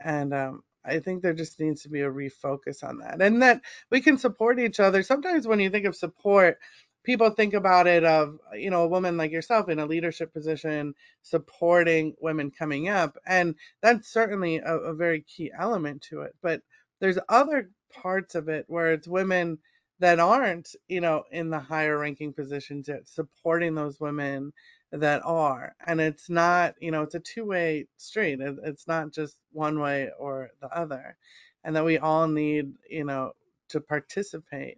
And 0.04 0.34
um, 0.34 0.64
I 0.84 1.00
think 1.00 1.22
there 1.22 1.34
just 1.34 1.60
needs 1.60 1.84
to 1.84 1.90
be 1.90 2.02
a 2.02 2.10
refocus 2.10 2.84
on 2.84 3.00
that. 3.00 3.22
And 3.22 3.42
that 3.42 3.62
we 3.90 4.02
can 4.02 4.18
support 4.18 4.60
each 4.60 4.80
other. 4.80 5.04
Sometimes 5.04 5.48
when 5.48 5.60
you 5.60 5.70
think 5.70 5.86
of 5.86 5.96
support, 5.96 6.58
people 7.04 7.30
think 7.32 7.54
about 7.54 7.88
it 7.88 8.04
of, 8.04 8.38
you 8.54 8.70
know, 8.70 8.84
a 8.84 8.88
woman 8.88 9.18
like 9.18 9.32
yourself 9.32 9.70
in 9.70 9.80
a 9.80 9.86
leadership 9.86 10.34
position 10.34 10.94
supporting 11.22 12.16
women 12.22 12.52
coming 12.52 12.90
up. 12.90 13.18
And 13.26 13.56
that's 13.82 14.12
certainly 14.12 14.58
a, 14.58 14.76
a 14.76 14.94
very 14.94 15.22
key 15.22 15.52
element 15.58 16.02
to 16.10 16.22
it. 16.22 16.36
But 16.42 16.62
there's 17.00 17.20
other 17.30 17.70
parts 17.92 18.36
of 18.36 18.50
it 18.50 18.66
where 18.68 18.94
it's 18.94 19.08
women 19.08 19.58
that 20.00 20.20
aren't, 20.20 20.76
you 20.88 21.02
know, 21.02 21.24
in 21.32 21.50
the 21.50 21.60
higher 21.60 22.00
ranking 22.00 22.34
positions 22.34 22.88
yet 22.88 23.08
supporting 23.08 23.76
those 23.76 24.00
women 24.00 24.52
that 24.92 25.22
are 25.26 25.76
and 25.88 26.02
it's 26.02 26.30
not 26.30 26.76
you 26.82 26.92
know 26.92 27.04
it's 27.04 27.16
a 27.16 27.20
two-way 27.20 27.88
street 27.98 28.40
it's 28.42 28.88
not 28.88 29.12
just 29.12 29.38
one 29.52 29.80
way 29.80 30.10
or 30.20 30.50
the 30.62 30.68
other 30.78 31.18
and 31.64 31.76
that 31.76 31.86
we 31.86 31.98
all 32.00 32.28
need 32.28 32.74
you 32.90 33.06
know 33.06 33.32
to 33.70 33.82
participate 33.82 34.78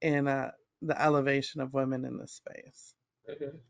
in 0.00 0.28
uh, 0.28 0.50
the 0.82 1.00
elevation 1.02 1.60
of 1.60 1.72
women 1.74 2.04
in 2.04 2.18
this 2.18 2.32
space. 2.32 2.94
Mhm. 3.28 3.60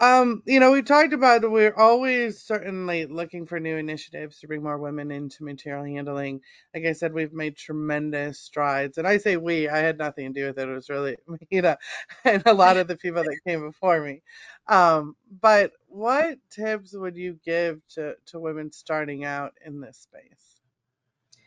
Um, 0.00 0.42
you 0.44 0.58
know, 0.58 0.72
we 0.72 0.82
talked 0.82 1.12
about 1.12 1.48
we're 1.48 1.74
always 1.74 2.40
certainly 2.40 3.06
looking 3.06 3.46
for 3.46 3.60
new 3.60 3.76
initiatives 3.76 4.40
to 4.40 4.48
bring 4.48 4.62
more 4.62 4.78
women 4.78 5.12
into 5.12 5.44
material 5.44 5.84
handling. 5.84 6.40
Like 6.74 6.84
I 6.84 6.92
said, 6.92 7.12
we've 7.14 7.32
made 7.32 7.56
tremendous 7.56 8.40
strides. 8.40 8.98
And 8.98 9.06
I 9.06 9.18
say 9.18 9.36
we, 9.36 9.68
I 9.68 9.78
had 9.78 9.96
nothing 9.98 10.34
to 10.34 10.40
do 10.40 10.46
with 10.48 10.58
it. 10.58 10.68
It 10.68 10.74
was 10.74 10.90
really 10.90 11.16
MHEDA 11.28 11.76
and 12.24 12.42
a 12.44 12.54
lot 12.54 12.76
of 12.76 12.88
the 12.88 12.96
people 12.96 13.22
that 13.22 13.38
came 13.46 13.60
before 13.62 14.00
me. 14.00 14.22
Um, 14.66 15.14
but 15.40 15.72
what 15.86 16.38
tips 16.50 16.92
would 16.92 17.16
you 17.16 17.38
give 17.44 17.80
to, 17.90 18.16
to 18.26 18.40
women 18.40 18.72
starting 18.72 19.24
out 19.24 19.52
in 19.64 19.80
this 19.80 19.98
space? 19.98 20.60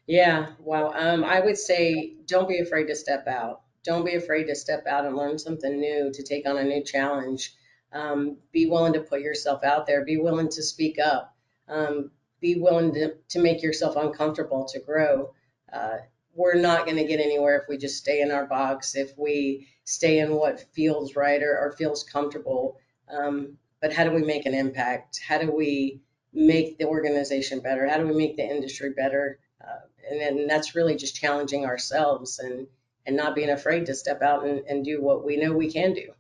Yeah, 0.07 0.53
well, 0.59 0.93
um, 0.95 1.25
I 1.25 1.41
would 1.41 1.57
say 1.57 2.15
don't 2.25 2.47
be 2.47 2.59
afraid 2.59 2.87
to 2.87 2.95
step 2.95 3.27
out. 3.27 3.61
Don't 3.83 4.05
be 4.05 4.15
afraid 4.15 4.45
to 4.45 4.55
step 4.55 4.87
out 4.87 5.05
and 5.05 5.17
learn 5.17 5.37
something 5.37 5.79
new, 5.79 6.11
to 6.13 6.23
take 6.23 6.47
on 6.47 6.57
a 6.57 6.63
new 6.63 6.81
challenge. 6.81 7.53
Um, 7.93 8.37
be 8.51 8.65
willing 8.65 8.93
to 8.93 8.99
put 8.99 9.21
yourself 9.21 9.63
out 9.63 9.87
there. 9.87 10.03
Be 10.03 10.17
willing 10.17 10.49
to 10.49 10.63
speak 10.63 10.99
up. 10.99 11.35
Um, 11.67 12.11
be 12.39 12.55
willing 12.55 12.93
to, 12.93 13.15
to 13.29 13.39
make 13.39 13.63
yourself 13.63 13.95
uncomfortable 13.95 14.65
to 14.65 14.79
grow. 14.79 15.33
Uh, 15.71 15.97
we're 16.33 16.55
not 16.55 16.85
going 16.85 16.97
to 16.97 17.05
get 17.05 17.19
anywhere 17.19 17.57
if 17.57 17.67
we 17.67 17.77
just 17.77 17.97
stay 17.97 18.21
in 18.21 18.31
our 18.31 18.45
box, 18.45 18.95
if 18.95 19.11
we 19.17 19.67
stay 19.85 20.19
in 20.19 20.33
what 20.33 20.65
feels 20.73 21.15
right 21.15 21.41
or, 21.41 21.57
or 21.57 21.71
feels 21.71 22.03
comfortable. 22.03 22.77
Um, 23.09 23.57
but 23.81 23.93
how 23.93 24.03
do 24.03 24.11
we 24.11 24.21
make 24.21 24.45
an 24.45 24.53
impact? 24.53 25.19
How 25.27 25.39
do 25.39 25.51
we 25.51 26.01
make 26.33 26.77
the 26.77 26.85
organization 26.85 27.59
better? 27.61 27.87
How 27.87 27.97
do 27.97 28.07
we 28.07 28.15
make 28.15 28.37
the 28.37 28.47
industry 28.47 28.91
better? 28.91 29.39
Uh, 29.61 29.87
and 30.09 30.21
then 30.21 30.47
that's 30.47 30.75
really 30.75 30.95
just 30.95 31.15
challenging 31.15 31.65
ourselves 31.65 32.39
and 32.39 32.67
and 33.05 33.15
not 33.15 33.35
being 33.35 33.49
afraid 33.49 33.85
to 33.85 33.95
step 33.95 34.21
out 34.21 34.45
and, 34.45 34.59
and 34.67 34.83
do 34.83 35.01
what 35.01 35.23
we 35.23 35.37
know 35.37 35.53
we 35.53 35.71
can 35.71 35.93
do. 35.93 36.11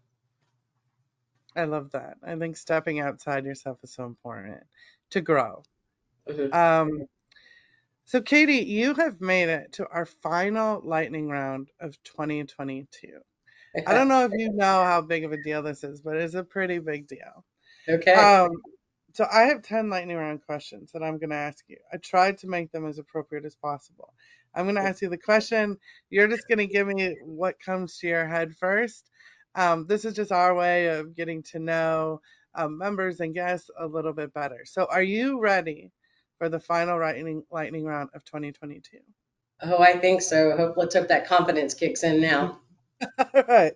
I 1.57 1.65
love 1.65 1.91
that. 1.91 2.17
I 2.23 2.35
think 2.35 2.55
stepping 2.55 2.99
outside 2.99 3.45
yourself 3.45 3.79
is 3.83 3.93
so 3.93 4.05
important 4.05 4.63
to 5.09 5.21
grow. 5.21 5.63
Mhm. 6.27 6.53
Um, 6.53 7.07
so, 8.05 8.21
Katie, 8.21 8.65
you 8.65 8.93
have 8.93 9.19
made 9.19 9.49
it 9.49 9.73
to 9.73 9.87
our 9.89 10.05
final 10.05 10.81
lightning 10.81 11.27
round 11.27 11.71
of 11.81 12.01
2022. 12.03 13.19
I 13.85 13.93
don't 13.93 14.07
know 14.07 14.23
if 14.23 14.31
you 14.31 14.51
know 14.53 14.83
how 14.83 15.01
big 15.01 15.25
of 15.25 15.33
a 15.33 15.43
deal 15.43 15.61
this 15.61 15.83
is, 15.83 16.01
but 16.01 16.15
it's 16.15 16.33
a 16.33 16.43
pretty 16.43 16.79
big 16.79 17.07
deal. 17.07 17.43
Okay. 17.89 18.13
Um, 18.13 18.49
so 19.13 19.27
I 19.31 19.43
have 19.43 19.61
10 19.61 19.89
lightning 19.89 20.17
round 20.17 20.45
questions 20.45 20.91
that 20.93 21.03
I'm 21.03 21.17
going 21.17 21.31
to 21.31 21.35
ask 21.35 21.65
you. 21.67 21.77
I 21.91 21.97
tried 21.97 22.37
to 22.39 22.47
make 22.47 22.71
them 22.71 22.85
as 22.85 22.97
appropriate 22.97 23.45
as 23.45 23.55
possible. 23.55 24.13
I'm 24.55 24.65
going 24.65 24.75
to 24.75 24.81
ask 24.81 25.01
you 25.01 25.09
the 25.09 25.17
question. 25.17 25.77
You're 26.09 26.27
just 26.27 26.47
going 26.47 26.59
to 26.59 26.67
give 26.67 26.87
me 26.87 27.17
what 27.23 27.59
comes 27.59 27.97
to 27.99 28.07
your 28.07 28.25
head 28.25 28.55
first. 28.55 29.11
Um, 29.57 29.87
this 29.87 30.05
is 30.05 30.13
just 30.13 30.31
our 30.31 30.55
way 30.55 30.87
of 30.87 31.15
getting 31.15 31.43
to 31.51 31.59
know 31.59 32.21
um, 32.55 32.77
members 32.77 33.19
and 33.19 33.33
guests 33.33 33.69
a 33.77 33.85
little 33.85 34.13
bit 34.13 34.33
better. 34.33 34.61
So, 34.65 34.87
are 34.89 35.03
you 35.03 35.41
ready 35.41 35.91
for 36.37 36.47
the 36.47 36.59
final 36.59 36.99
lightning, 36.99 37.43
lightning 37.51 37.83
round 37.83 38.11
of 38.13 38.23
2022? 38.23 38.99
oh, 39.63 39.81
I 39.81 39.97
think 39.97 40.21
so. 40.21 40.55
Hope, 40.55 40.77
let's 40.77 40.95
hope 40.95 41.07
that 41.07 41.27
confidence 41.27 41.73
kicks 41.73 42.03
in 42.03 42.21
now. 42.21 42.59
All 43.33 43.43
right. 43.47 43.73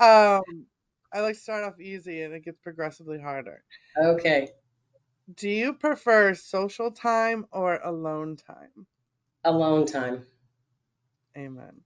Um, 0.00 0.66
I 1.12 1.20
like 1.20 1.34
to 1.34 1.40
start 1.40 1.64
off 1.64 1.80
easy 1.80 2.22
and 2.22 2.34
it 2.34 2.44
gets 2.44 2.58
progressively 2.60 3.20
harder. 3.20 3.62
Okay. 3.96 4.48
Do 5.34 5.48
you 5.48 5.74
prefer 5.74 6.34
social 6.34 6.90
time 6.90 7.46
or 7.52 7.80
alone 7.82 8.36
time? 8.36 8.86
Alone 9.44 9.86
time. 9.86 10.24
Amen. 11.36 11.80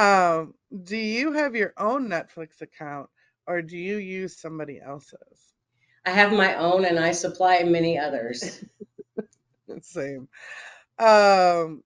Um, 0.00 0.54
do 0.84 0.96
you 0.96 1.32
have 1.32 1.54
your 1.54 1.74
own 1.76 2.08
Netflix 2.08 2.62
account 2.62 3.10
or 3.46 3.60
do 3.62 3.76
you 3.76 3.98
use 3.98 4.38
somebody 4.40 4.80
else's? 4.80 5.52
I 6.04 6.10
have 6.10 6.32
my 6.32 6.54
own 6.56 6.84
and 6.84 6.98
I 6.98 7.12
supply 7.12 7.62
many 7.62 7.98
others. 7.98 8.64
Same. 9.82 10.28
Um, 10.98 11.84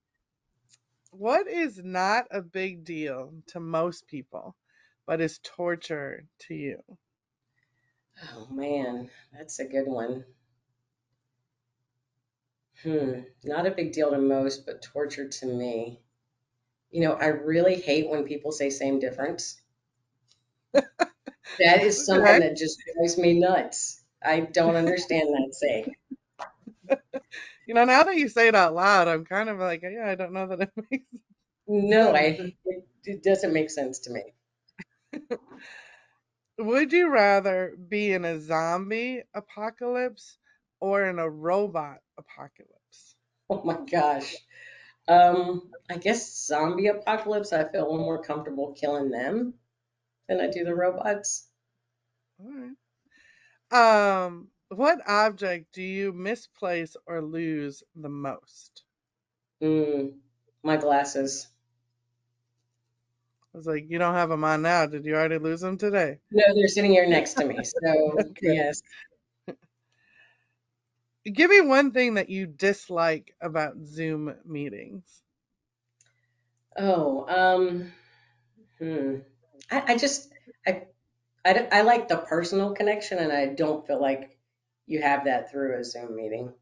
what 1.11 1.47
is 1.47 1.83
not 1.83 2.27
a 2.31 2.41
big 2.43 2.83
deal 2.83 3.33
to 3.47 3.59
most 3.59 4.07
people, 4.07 4.55
but 5.07 5.19
is 5.21 5.39
torture 5.39 6.27
to 6.39 6.53
you? 6.53 6.83
Oh 8.33 8.47
man, 8.51 9.09
that's 9.31 9.59
a 9.59 9.65
good 9.65 9.87
one. 9.87 10.25
Hmm, 12.83 13.21
not 13.43 13.65
a 13.65 13.71
big 13.71 13.91
deal 13.91 14.11
to 14.11 14.17
most, 14.17 14.65
but 14.65 14.81
torture 14.81 15.27
to 15.27 15.45
me. 15.45 16.04
You 16.95 17.01
know, 17.01 17.13
I 17.13 17.27
really 17.27 17.75
hate 17.81 18.09
when 18.09 18.23
people 18.23 18.51
say 18.51 18.71
same 18.71 18.97
difference. 18.99 19.61
That 21.59 21.83
is 21.83 22.05
something 22.05 22.37
Okay. 22.37 22.39
that 22.39 22.55
just 22.55 22.81
drives 22.85 23.17
me 23.17 23.37
nuts. 23.37 24.01
I 24.23 24.39
don't 24.39 24.77
understand 24.77 25.27
that 25.33 25.53
saying. 25.53 25.95
You 27.67 27.73
know, 27.73 27.85
now 27.85 28.03
that 28.03 28.15
you 28.17 28.29
say 28.29 28.47
it 28.47 28.55
out 28.55 28.75
loud, 28.75 29.07
I'm 29.07 29.25
kind 29.25 29.49
of 29.49 29.57
like, 29.57 29.81
yeah, 29.81 30.07
I 30.07 30.15
don't 30.15 30.33
know 30.33 30.47
that 30.47 30.61
it 30.61 30.71
makes 30.91 31.05
No, 31.67 32.15
I 32.15 32.51
it, 32.65 32.87
it 33.03 33.21
doesn't 33.23 33.53
make 33.53 33.69
sense 33.69 33.99
to 33.99 34.09
me. 34.11 34.33
Would 36.57 36.91
you 36.91 37.07
rather 37.09 37.77
be 37.77 38.11
in 38.11 38.25
a 38.25 38.41
zombie 38.41 39.23
apocalypse 39.33 40.37
or 40.81 41.05
in 41.05 41.17
a 41.17 41.29
robot 41.29 42.01
apocalypse? 42.17 43.15
Oh 43.49 43.63
my 43.63 43.83
gosh. 43.85 44.35
Um, 45.07 45.71
I 45.89 45.97
guess 45.97 46.45
zombie 46.45 46.87
apocalypse, 46.87 47.53
I 47.53 47.63
feel 47.69 47.81
a 47.81 47.89
little 47.89 48.05
more 48.05 48.21
comfortable 48.23 48.73
killing 48.73 49.09
them 49.09 49.59
than 50.27 50.41
I 50.41 50.47
do 50.49 50.63
the 50.65 50.75
robots. 50.75 51.49
All 52.39 52.75
right. 53.71 54.25
Um, 54.27 54.51
what 54.69 55.07
object 55.07 55.73
do 55.73 55.83
you 55.83 56.13
misplace 56.13 56.97
or 57.07 57.21
lose 57.21 57.83
the 57.95 58.09
most? 58.09 58.85
Mm, 59.61 60.21
my 60.63 60.77
glasses. 60.77 61.49
I 63.53 63.57
was 63.57 63.65
like, 63.65 63.89
you 63.89 63.97
don't 63.97 64.13
have 64.13 64.29
them 64.29 64.43
on 64.43 64.61
now. 64.61 64.85
Did 64.85 65.05
you 65.05 65.15
already 65.15 65.37
lose 65.39 65.61
them 65.61 65.77
today? 65.77 66.19
No, 66.31 66.43
they're 66.53 66.67
sitting 66.67 66.91
here 66.91 67.07
next 67.07 67.35
to 67.35 67.45
me. 67.45 67.63
So, 67.63 68.19
yes. 68.41 68.81
Give 71.25 71.49
me 71.49 71.61
one 71.61 71.91
thing 71.91 72.15
that 72.15 72.29
you 72.29 72.47
dislike 72.47 73.35
about 73.41 73.77
Zoom 73.83 74.35
meetings. 74.45 75.23
Oh, 76.77 77.25
um, 77.27 77.93
hmm. 78.79 79.19
I, 79.71 79.93
I 79.93 79.97
just, 79.97 80.31
I, 80.67 80.87
I, 81.45 81.67
I 81.71 81.81
like 81.81 82.07
the 82.07 82.17
personal 82.17 82.73
connection, 82.73 83.19
and 83.19 83.31
I 83.31 83.47
don't 83.47 83.85
feel 83.87 84.01
like 84.01 84.37
you 84.85 85.01
have 85.01 85.25
that 85.25 85.51
through 85.51 85.79
a 85.79 85.83
Zoom 85.83 86.15
meeting. 86.15 86.53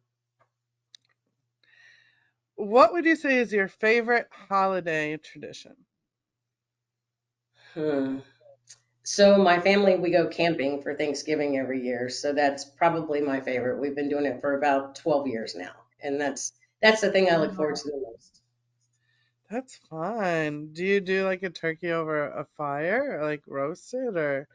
What 2.55 2.93
would 2.93 3.05
you 3.05 3.15
say 3.15 3.37
is 3.37 3.53
your 3.53 3.67
favorite 3.67 4.27
holiday 4.31 5.17
tradition? 5.17 5.85
Hmm. 7.73 8.19
So 9.03 9.37
my 9.37 9.59
family, 9.61 9.95
we 9.95 10.11
go 10.11 10.27
camping 10.27 10.81
for 10.81 10.93
Thanksgiving 10.93 11.57
every 11.57 11.81
year, 11.81 12.09
so 12.09 12.33
that's 12.33 12.65
probably 12.65 13.21
my 13.21 13.39
favorite. 13.39 13.79
We've 13.79 13.95
been 13.95 14.09
doing 14.09 14.25
it 14.25 14.41
for 14.41 14.57
about 14.57 14.95
12 14.95 15.25
years 15.27 15.55
now, 15.55 15.73
and 16.01 16.19
that's 16.19 16.51
that's 16.81 16.99
the 17.01 17.11
thing 17.11 17.29
I 17.29 17.37
look 17.37 17.53
forward 17.53 17.75
to 17.77 17.89
the 17.89 17.97
most. 17.97 18.41
That's 19.49 19.77
fun. 19.77 20.73
Do 20.73 20.83
you 20.85 20.99
do 20.99 21.23
like 21.25 21.43
a 21.43 21.49
turkey 21.49 21.91
over 21.91 22.27
a 22.27 22.43
fire, 22.45 23.19
or 23.19 23.23
like 23.23 23.43
roast 23.47 23.93
it, 23.93 24.17
or 24.17 24.47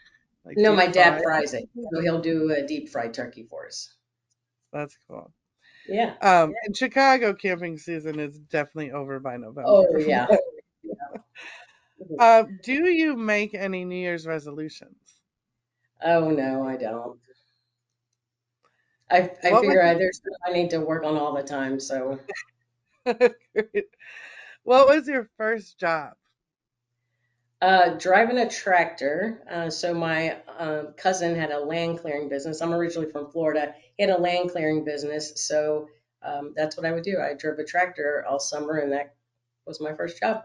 like 0.45 0.59
No, 0.59 0.75
my 0.75 0.87
dad 0.89 1.23
fry? 1.23 1.23
fries 1.23 1.55
it, 1.55 1.71
so 1.91 2.03
he'll 2.03 2.21
do 2.21 2.51
a 2.51 2.61
deep 2.67 2.91
fried 2.91 3.15
turkey 3.15 3.45
for 3.45 3.67
us. 3.67 3.95
That's 4.73 4.99
cool. 5.09 5.33
Yeah. 5.85 6.19
Um, 6.21 6.55
in 6.67 6.75
Chicago, 6.75 7.35
camping 7.35 7.79
season 7.79 8.21
is 8.21 8.39
definitely 8.41 8.93
over 8.93 9.21
by 9.21 9.37
November. 9.39 9.89
Oh, 9.91 9.99
yeah. 9.99 10.27
Uh, 12.19 12.45
do 12.63 12.73
you 12.91 13.17
make 13.17 13.55
any 13.55 13.85
New 13.85 13.97
Year's 13.97 14.27
resolutions? 14.27 15.21
Oh, 16.03 16.31
no, 16.31 16.65
I 16.65 16.77
don't. 16.77 17.21
I, 19.11 19.31
I 19.43 19.51
What 19.51 19.61
figure 19.61 19.83
I, 19.83 19.95
there's 19.95 20.17
stuff 20.19 20.35
I 20.47 20.53
need 20.53 20.71
to 20.71 20.81
work 20.81 21.05
on 21.05 21.17
all 21.17 21.35
the 21.35 21.43
time, 21.43 21.81
so 21.81 22.19
what 23.05 24.89
was 24.89 25.09
your 25.09 25.29
first 25.37 25.79
job? 25.79 26.15
Uh, 27.61 27.91
driving 27.99 28.39
a 28.39 28.49
tractor. 28.49 29.43
Uh, 29.51 29.69
so 29.69 29.93
my 29.93 30.37
um, 30.59 30.93
cousin 30.97 31.35
had 31.35 31.51
a 31.51 31.59
land 31.59 31.99
clearing 31.99 32.29
business. 32.29 32.61
I'm 32.63 32.73
originally 32.73 33.11
from 33.11 33.31
Florida. 33.33 33.75
He 33.97 34.05
had 34.05 34.11
a 34.11 34.19
land 34.21 34.51
clearing 34.51 34.85
business, 34.85 35.33
so 35.45 35.89
um, 36.23 36.53
that's 36.57 36.77
what 36.77 36.87
I 36.87 36.93
would 36.93 37.03
do. 37.03 37.19
I 37.21 37.35
drove 37.35 37.59
a 37.59 37.65
tractor 37.65 38.25
all 38.29 38.39
summer, 38.39 38.79
and 38.79 38.93
that 38.93 39.17
was 39.67 39.81
my 39.81 39.93
first 39.95 40.21
job. 40.21 40.45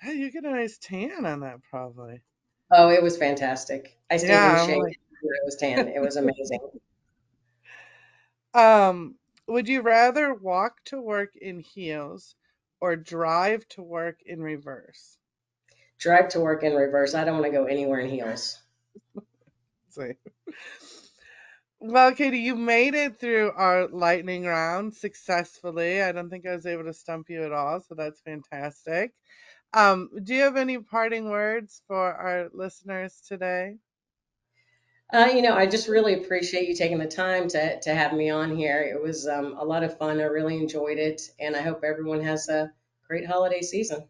Hey, 0.00 0.14
you 0.14 0.30
get 0.32 0.44
a 0.44 0.50
nice 0.50 0.78
tan 0.78 1.26
on 1.26 1.40
that, 1.40 1.62
probably. 1.62 2.22
Oh, 2.72 2.88
it 2.88 3.02
was 3.02 3.16
fantastic. 3.18 3.98
I 4.10 4.16
stayed 4.16 4.42
in 4.44 4.56
Yeah, 4.56 4.62
I'm 4.62 4.68
shape. 4.68 4.78
like, 4.78 4.98
when 5.22 5.34
I 5.34 5.44
was 5.44 5.56
tan. 5.56 5.88
It 5.88 6.00
was 6.00 6.16
amazing. 6.16 6.60
um, 8.54 9.18
would 9.46 9.68
you 9.68 9.82
rather 9.82 10.34
walk 10.34 10.82
to 10.84 11.00
work 11.00 11.36
in 11.36 11.60
heels 11.60 12.34
or 12.80 12.96
drive 12.96 13.66
to 13.68 13.82
work 13.82 14.20
in 14.24 14.42
reverse? 14.42 15.18
Drive 15.98 16.30
to 16.30 16.40
work 16.40 16.64
in 16.64 16.74
reverse. 16.74 17.14
I 17.14 17.22
don't 17.24 17.34
want 17.34 17.44
to 17.46 17.52
go 17.52 17.66
anywhere 17.66 18.00
in 18.00 18.10
heels. 18.10 18.58
Well, 21.80 22.14
Katie, 22.14 22.38
you 22.38 22.54
made 22.56 22.94
it 22.94 23.18
through 23.18 23.52
our 23.52 23.88
lightning 23.88 24.44
round 24.44 24.94
successfully. 24.94 26.00
I 26.02 26.12
don't 26.12 26.30
think 26.30 26.46
I 26.46 26.52
was 26.54 26.66
able 26.66 26.84
to 26.84 26.92
stump 26.94 27.28
you 27.30 27.42
at 27.44 27.52
all, 27.52 27.80
so 27.80 27.94
that's 27.94 28.20
fantastic. 28.20 29.14
Um, 29.72 30.10
do 30.24 30.34
you 30.34 30.42
have 30.42 30.56
any 30.56 30.78
parting 30.78 31.30
words 31.30 31.82
for 31.86 32.12
our 32.12 32.48
listeners 32.52 33.20
today? 33.26 33.76
Uh, 35.12 35.28
you 35.32 35.42
know, 35.42 35.54
I 35.54 35.66
just 35.66 35.88
really 35.88 36.14
appreciate 36.14 36.68
you 36.68 36.74
taking 36.74 36.98
the 36.98 37.06
time 37.06 37.48
to, 37.48 37.80
to 37.80 37.94
have 37.94 38.12
me 38.12 38.30
on 38.30 38.56
here. 38.56 38.80
It 38.80 39.00
was 39.02 39.26
um, 39.26 39.56
a 39.58 39.64
lot 39.64 39.82
of 39.82 39.98
fun. 39.98 40.20
I 40.20 40.24
really 40.24 40.56
enjoyed 40.56 40.98
it, 40.98 41.22
and 41.40 41.56
I 41.56 41.62
hope 41.62 41.82
everyone 41.82 42.22
has 42.22 42.48
a 42.48 42.72
great 43.06 43.26
holiday 43.26 43.60
season. 43.60 44.04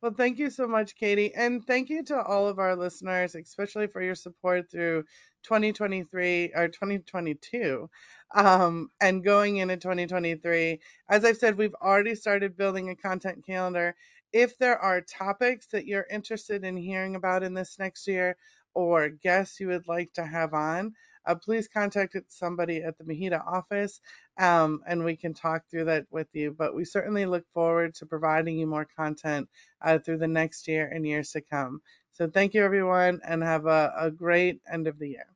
Well, 0.00 0.14
thank 0.16 0.38
you 0.38 0.50
so 0.50 0.66
much, 0.68 0.94
Katie. 0.94 1.34
And 1.34 1.64
thank 1.66 1.90
you 1.90 2.04
to 2.04 2.22
all 2.22 2.46
of 2.46 2.60
our 2.60 2.76
listeners, 2.76 3.34
especially 3.34 3.88
for 3.88 4.00
your 4.00 4.14
support 4.14 4.70
through 4.70 5.04
2023 5.42 6.52
or 6.54 6.68
2022 6.68 7.88
um, 8.34 8.90
and 9.00 9.24
going 9.24 9.56
into 9.56 9.76
2023. 9.76 10.78
As 11.08 11.24
I've 11.24 11.36
said, 11.36 11.56
we've 11.56 11.74
already 11.74 12.14
started 12.14 12.56
building 12.56 12.90
a 12.90 12.96
content 12.96 13.44
calendar. 13.44 13.96
If 14.32 14.58
there 14.58 14.78
are 14.78 15.00
topics 15.00 15.68
that 15.68 15.86
you're 15.86 16.06
interested 16.10 16.64
in 16.64 16.76
hearing 16.76 17.16
about 17.16 17.42
in 17.42 17.54
this 17.54 17.78
next 17.78 18.06
year, 18.06 18.36
or 18.74 19.08
guests 19.08 19.60
you 19.60 19.68
would 19.68 19.88
like 19.88 20.12
to 20.14 20.24
have 20.24 20.54
on, 20.54 20.94
uh, 21.26 21.34
please 21.34 21.68
contact 21.68 22.16
somebody 22.28 22.82
at 22.82 22.96
the 22.98 23.04
MHEDA 23.04 23.44
office 23.46 24.00
um, 24.38 24.82
and 24.86 25.04
we 25.04 25.16
can 25.16 25.34
talk 25.34 25.64
through 25.70 25.86
that 25.86 26.06
with 26.10 26.28
you. 26.32 26.54
But 26.56 26.74
we 26.74 26.84
certainly 26.84 27.26
look 27.26 27.44
forward 27.52 27.94
to 27.96 28.06
providing 28.06 28.58
you 28.58 28.66
more 28.66 28.86
content 28.96 29.48
uh, 29.82 29.98
through 29.98 30.18
the 30.18 30.28
next 30.28 30.68
year 30.68 30.86
and 30.86 31.06
years 31.06 31.32
to 31.32 31.40
come. 31.40 31.80
So 32.12 32.28
thank 32.28 32.54
you, 32.54 32.64
everyone, 32.64 33.20
and 33.26 33.42
have 33.42 33.66
a, 33.66 33.92
a 33.98 34.10
great 34.10 34.60
end 34.70 34.86
of 34.86 34.98
the 34.98 35.08
year. 35.08 35.28